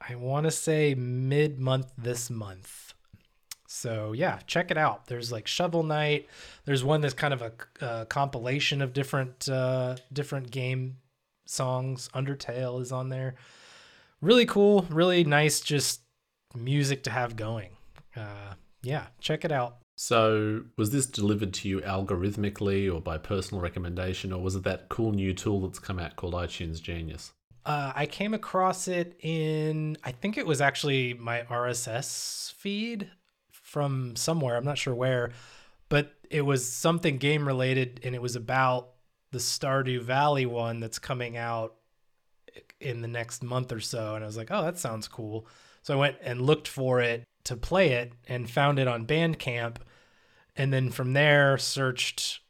[0.00, 2.94] I want to say mid month this month.
[3.68, 5.06] So yeah, check it out.
[5.06, 6.28] There's like Shovel Knight.
[6.64, 7.52] There's one that's kind of a,
[7.84, 10.98] uh compilation of different uh, different game
[11.46, 12.08] songs.
[12.14, 13.34] Undertale is on there.
[14.20, 16.00] Really cool, really nice, just
[16.54, 17.70] music to have going.
[18.14, 19.78] Uh, yeah, check it out.
[19.98, 24.90] So, was this delivered to you algorithmically or by personal recommendation, or was it that
[24.90, 27.32] cool new tool that's come out called iTunes Genius?
[27.64, 33.10] Uh, I came across it in, I think it was actually my RSS feed
[33.50, 34.56] from somewhere.
[34.56, 35.32] I'm not sure where,
[35.88, 38.90] but it was something game related and it was about
[39.32, 41.74] the Stardew Valley one that's coming out
[42.80, 44.14] in the next month or so.
[44.14, 45.46] And I was like, oh, that sounds cool.
[45.82, 49.76] So I went and looked for it to play it and found it on Bandcamp.
[50.56, 52.40] And then from there, searched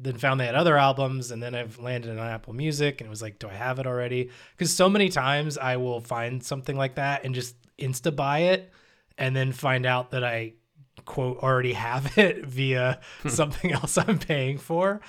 [0.00, 3.10] then found they had other albums and then I've landed on Apple Music and it
[3.10, 4.30] was like, do I have it already?
[4.56, 8.72] Because so many times I will find something like that and just insta buy it
[9.16, 10.54] and then find out that I
[11.04, 15.00] quote already have it via something else I'm paying for.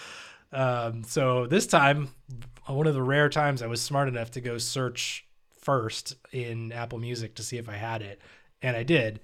[0.51, 2.09] Um, so this time,
[2.65, 5.27] one of the rare times I was smart enough to go search
[5.59, 8.19] first in Apple Music to see if I had it,
[8.61, 9.19] and I did.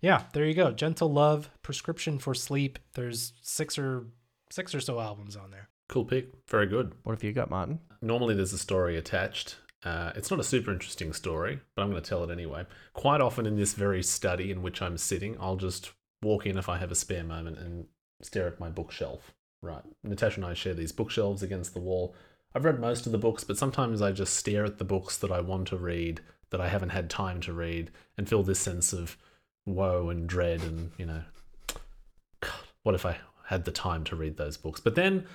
[0.00, 0.70] Yeah, there you go.
[0.72, 2.78] Gentle Love, Prescription for Sleep.
[2.94, 4.06] There's six or
[4.50, 5.68] six or so albums on there.
[5.88, 6.28] Cool pick.
[6.48, 6.94] Very good.
[7.02, 7.80] What have you got, Martin?
[8.00, 9.56] Normally, there's a story attached.
[9.82, 12.66] Uh, it's not a super interesting story, but I'm going to tell it anyway.
[12.92, 16.68] Quite often in this very study in which I'm sitting, I'll just walk in if
[16.68, 17.86] I have a spare moment and
[18.22, 19.32] stare at my bookshelf.
[19.62, 19.82] Right.
[20.04, 22.14] Natasha and I share these bookshelves against the wall.
[22.54, 25.30] I've read most of the books, but sometimes I just stare at the books that
[25.30, 26.20] I want to read
[26.50, 29.16] that I haven't had time to read and feel this sense of
[29.66, 31.22] woe and dread and, you know,
[32.40, 34.80] God, what if I had the time to read those books?
[34.80, 35.26] But then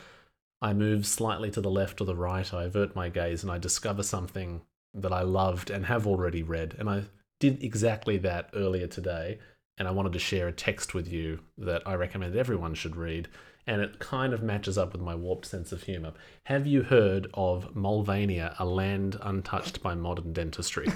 [0.61, 3.57] I move slightly to the left or the right, I avert my gaze and I
[3.57, 4.61] discover something
[4.93, 6.75] that I loved and have already read.
[6.79, 7.03] And I
[7.39, 9.39] did exactly that earlier today.
[9.77, 13.27] And I wanted to share a text with you that I recommend everyone should read.
[13.67, 16.13] And it kind of matches up with my warped sense of humor.
[16.43, 20.87] Have you heard of Mulvania, a land untouched by modern dentistry?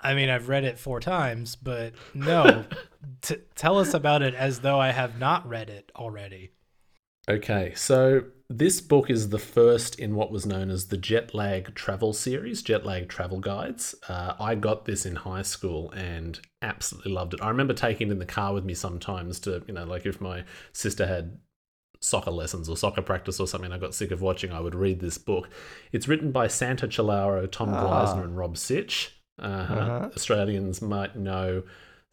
[0.00, 2.66] I mean, I've read it four times, but no.
[3.22, 6.50] T- tell us about it as though I have not read it already.
[7.28, 11.74] Okay, so this book is the first in what was known as the Jet Lag
[11.74, 13.94] Travel Series, Jet Lag Travel Guides.
[14.08, 17.42] Uh, I got this in high school and absolutely loved it.
[17.42, 20.20] I remember taking it in the car with me sometimes to, you know, like if
[20.20, 21.38] my sister had
[22.00, 25.00] soccer lessons or soccer practice or something I got sick of watching, I would read
[25.00, 25.48] this book.
[25.90, 27.82] It's written by Santo Cilauro, Tom Ah.
[27.82, 29.16] Gleisner, and Rob Sitch.
[29.38, 29.74] Uh-huh.
[29.74, 30.10] Uh-huh.
[30.14, 31.62] Australians might know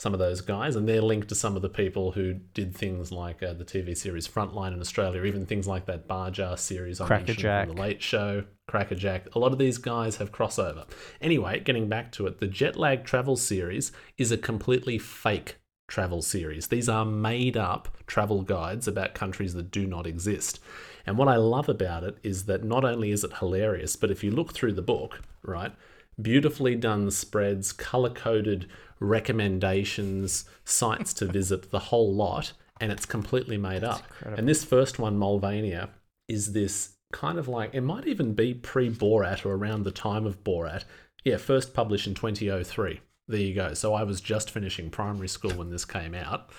[0.02, 3.12] some of those guys, and they're linked to some of the people who did things
[3.12, 7.00] like uh, the TV series Frontline in Australia, even things like that Bar Jar series
[7.00, 7.68] I mentioned Crackerjack.
[7.68, 9.36] from The Late Show, Crackerjack.
[9.36, 10.88] A lot of these guys have crossover.
[11.22, 16.24] Anyway, getting back to it, the Jet Lag Travel series is a completely fake travel
[16.24, 16.70] series.
[16.70, 20.60] These are made up travel guides about countries that do not exist.
[21.06, 24.24] And what I love about it is that not only is it hilarious, but if
[24.24, 25.74] you look through the book, right,
[26.20, 28.68] beautifully done spreads, color coded
[29.02, 34.04] recommendations, sites to visit, the whole lot, and it's completely made up.
[34.26, 35.90] And this first one, Mulvania,
[36.28, 40.26] is this kind of like it might even be pre Borat or around the time
[40.26, 40.84] of Borat.
[41.24, 43.02] Yeah, first published in 2003.
[43.28, 43.74] There you go.
[43.74, 46.50] So I was just finishing primary school when this came out.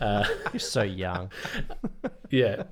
[0.00, 1.30] Uh, You're so young.
[2.30, 2.64] yeah.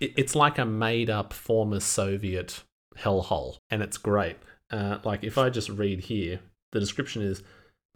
[0.00, 2.62] It- It's like a made up former Soviet
[2.96, 4.36] hellhole, and it's great.
[4.70, 6.40] Uh, like, if I just read here,
[6.72, 7.42] the description is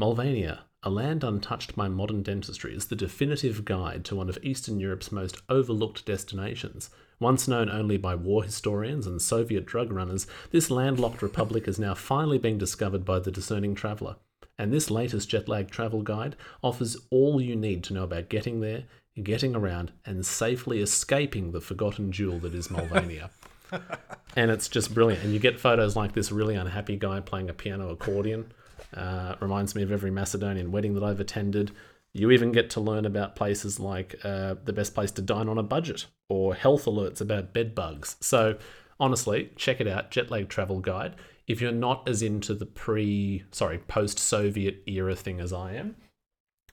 [0.02, 4.80] Mulvania, a land untouched by modern dentistry, is the definitive guide to one of Eastern
[4.80, 6.90] Europe's most overlooked destinations.
[7.20, 11.94] Once known only by war historians and Soviet drug runners, this landlocked republic is now
[11.94, 14.16] finally being discovered by the discerning traveller.
[14.58, 16.34] And this latest jet lag travel guide
[16.64, 18.82] offers all you need to know about getting there,
[19.22, 23.30] getting around, and safely escaping the forgotten jewel that is Mulvania.
[24.36, 25.22] and it's just brilliant.
[25.22, 28.52] And you get photos like this really unhappy guy playing a piano accordion.
[28.94, 31.72] Uh, reminds me of every Macedonian wedding that I've attended.
[32.12, 35.58] You even get to learn about places like uh, the best place to dine on
[35.58, 38.16] a budget or health alerts about bed bugs.
[38.20, 38.58] So,
[39.00, 41.16] honestly, check it out Jetlag Travel Guide.
[41.46, 45.96] If you're not as into the pre, sorry, post Soviet era thing as I am,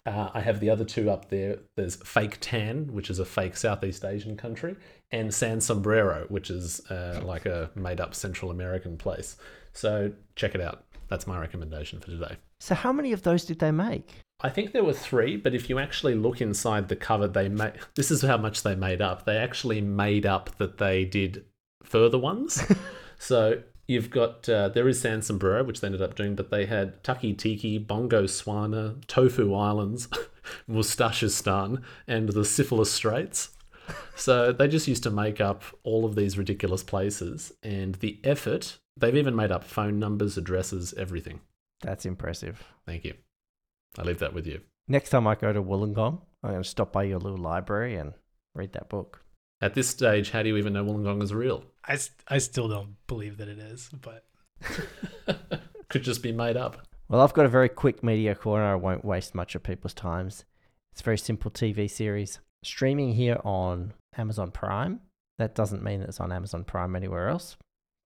[0.06, 1.60] uh, I have the other two up there.
[1.76, 4.76] There's Phaic Tăn, which is a fake Southeast Asian country,
[5.12, 9.38] and San Sombrero, which is uh, like a made up Central American place.
[9.74, 10.84] So check it out.
[11.10, 12.38] That's my recommendation for today.
[12.60, 14.22] So, how many of those did they make?
[14.42, 17.74] I think there were three, but if you actually look inside the cover, they made
[17.96, 19.26] this is how much they made up.
[19.26, 21.46] They actually made up that they did
[21.84, 22.64] further ones.
[23.18, 26.68] so you've got uh, there is San Sombrero, which they ended up doing, but they
[26.68, 30.08] had Taki Tiki, Bongo Swana, Tofu Islands,
[30.70, 33.50] Mustashistan, and the Syphilis Straits.
[34.16, 38.78] So they just used to make up all of these ridiculous places, and the effort.
[38.98, 41.40] They've even made up phone numbers, addresses, everything.
[41.82, 42.62] That's impressive.
[42.86, 43.14] Thank you.
[43.98, 44.60] I leave that with you.
[44.90, 48.14] Next time I go to Wollongong, I'm going to stop by your little library and
[48.54, 49.24] read that book.
[49.62, 51.64] At this stage, how do you even know Wollongong is real?
[51.86, 54.26] I, I still don't believe that it is, but
[55.90, 56.86] Could just be made up.
[57.08, 58.66] Well, I've got a very quick media corner.
[58.66, 60.46] I won't waste much of people's times.
[60.92, 65.02] It's a very simple TV series streaming here on Amazon Prime.
[65.38, 67.58] That doesn't mean it's on Amazon Prime anywhere else,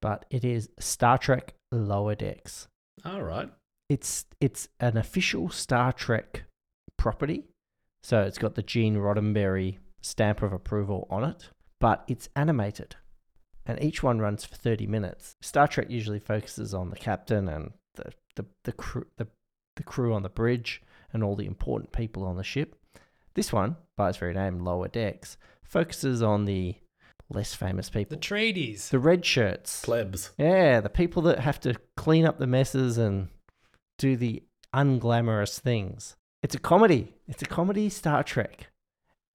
[0.01, 2.67] but it is Star Trek Lower Decks.
[3.03, 3.49] All right.
[3.89, 6.43] It's it's an official Star Trek
[6.97, 7.43] property,
[8.03, 11.49] so it's got the Gene Roddenberry stamp of approval on it,
[11.79, 12.95] but it's animated,
[13.65, 15.33] and each one runs for thirty minutes.
[15.41, 19.27] Star Trek usually focuses on the captain and the the the crew the,
[19.75, 20.81] the crew on the bridge
[21.11, 22.75] and all the important people on the ship.
[23.35, 26.75] This one, by its very name, Lower Decks, focuses on the
[27.29, 28.15] less famous people.
[28.15, 28.89] the people, tradies.
[28.89, 29.83] the red shirts.
[29.83, 30.31] Plebs.
[30.37, 33.29] Yeah, the people that have to clean up the messes and
[33.97, 36.15] do the unglamorous things.
[36.43, 37.13] It's a comedy.
[37.27, 38.67] It's a comedy Star Trek.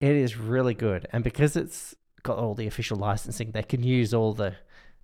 [0.01, 1.09] It is really good.
[1.13, 4.55] And because it's got all the official licensing, they can use all the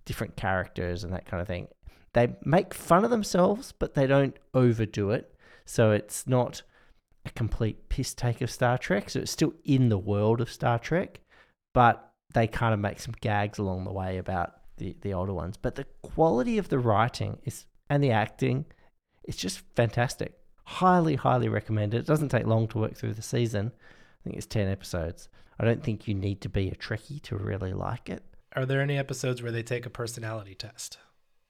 [0.05, 1.67] different characters and that kind of thing.
[2.13, 5.33] They make fun of themselves, but they don't overdo it.
[5.65, 6.61] So it's not
[7.25, 9.09] a complete piss take of Star Trek.
[9.09, 11.21] So it's still in the world of Star Trek,
[11.73, 15.57] but they kind of make some gags along the way about the, the older ones.
[15.57, 18.65] But the quality of the writing is and the acting
[19.27, 20.37] it's just fantastic.
[20.65, 21.99] Highly, highly recommended.
[21.99, 23.71] It doesn't take long to work through the season.
[23.75, 25.29] I think it's 10 episodes.
[25.59, 28.23] I don't think you need to be a Trekkie to really like it.
[28.55, 30.97] Are there any episodes where they take a personality test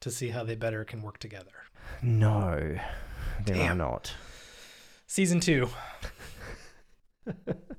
[0.02, 1.52] to see how they better can work together?
[2.02, 2.78] No,
[3.46, 3.78] there are Damn.
[3.78, 4.14] not.
[5.16, 5.70] Season two.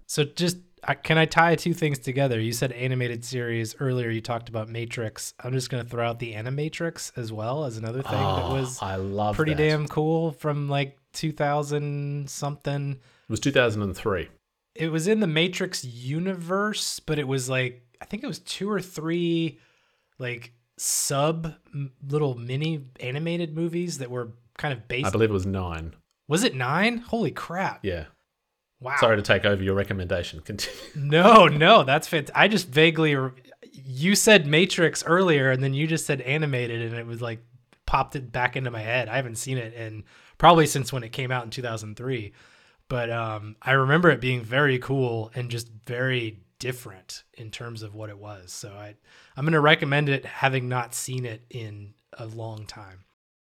[0.07, 2.41] so just I, can I tie two things together?
[2.41, 4.09] You said animated series earlier.
[4.09, 5.35] You talked about Matrix.
[5.45, 8.81] I'm just gonna throw out the Animatrix as well as another thing that Oh, was
[8.81, 9.59] I love pretty that.
[9.69, 12.93] damn cool from like 2000 something.
[12.93, 14.29] It was 2003.
[14.75, 18.71] It was in the Matrix universe, but it was like I think it was two
[18.71, 19.59] or three
[20.19, 21.53] like sub
[22.09, 25.07] little mini animated movies that were kind of based.
[25.07, 25.93] I believe it was nine.
[26.29, 26.99] Was it nine?
[26.99, 27.81] Holy crap!
[27.85, 28.07] Yeah.
[28.81, 28.97] Wow.
[28.99, 30.41] Sorry to take over your recommendation.
[30.45, 30.79] Continue.
[30.95, 32.31] No, no, that's fit.
[32.35, 33.17] I just vaguely.
[33.73, 37.41] You said Matrix earlier, and then you just said animated, and it was like
[37.87, 39.09] popped it back into my head.
[39.09, 40.05] I haven't seen it in
[40.39, 42.33] probably since when it came out in 2003,
[42.89, 47.95] but um, I remember it being very cool and just very different in terms of
[47.95, 48.53] what it was.
[48.53, 48.97] So I,
[49.37, 53.05] I'm gonna recommend it, having not seen it in a long time.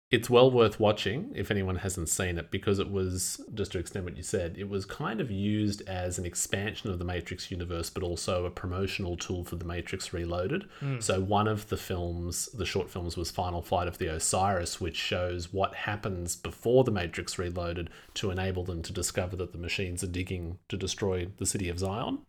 [0.09, 4.05] It's well worth watching if anyone hasn't seen it because it was, just to extend
[4.05, 7.89] what you said, it was kind of used as an expansion of the Matrix universe,
[7.89, 10.63] but also a promotional tool for the Matrix Reloaded.
[11.01, 14.95] So, one of the films, the short films, was Final Flight of the Osiris, which
[14.95, 20.05] shows what happens before the Matrix Reloaded to enable them to discover that the machines
[20.05, 22.19] are digging to destroy the city of Zion.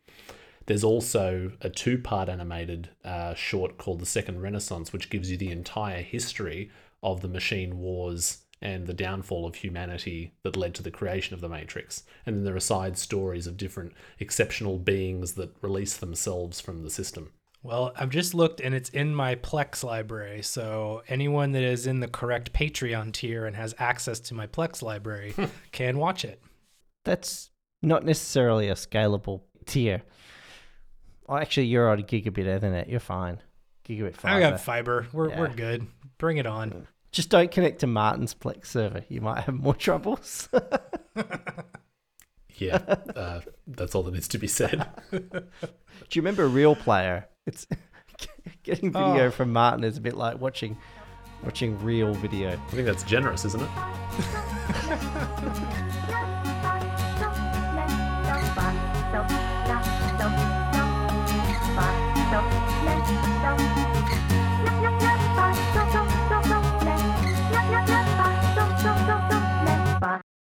[0.67, 5.39] There's also a two part animated uh, short called The Second Renaissance, which gives you
[5.39, 6.71] the entire history
[7.03, 11.41] of the machine wars and the downfall of humanity that led to the creation of
[11.41, 12.03] the Matrix.
[12.27, 16.91] And then there are side stories of different exceptional beings that release themselves from the
[16.91, 17.33] system.
[17.63, 20.43] Well, I've just looked and it's in my Plex library.
[20.43, 24.83] So anyone that is in the correct Patreon tier and has access to my Plex
[24.83, 25.35] library
[25.73, 26.43] can watch it.
[27.05, 27.51] That's
[27.83, 30.03] not necessarily a scalable tier.
[31.27, 32.89] Well, actually, you're on gigabit Ethernet.
[32.89, 33.41] You're fine.
[33.87, 34.35] Gigabit fiber.
[34.35, 35.07] I got fiber.
[35.13, 35.87] We're we're good.
[36.19, 36.89] Bring it on.
[37.13, 39.05] Just don't connect to Martin's Plex server.
[39.09, 40.49] You might have more troubles.
[42.61, 42.79] Yeah,
[43.15, 44.85] uh, that's all that needs to be said.
[45.13, 45.21] Do
[46.11, 47.29] you remember Real Player?
[47.47, 47.69] It's
[48.65, 49.31] getting video Oh.
[49.31, 50.77] from Martin is a bit like watching
[51.45, 52.51] watching real video.
[52.51, 53.69] I think that's generous, isn't it?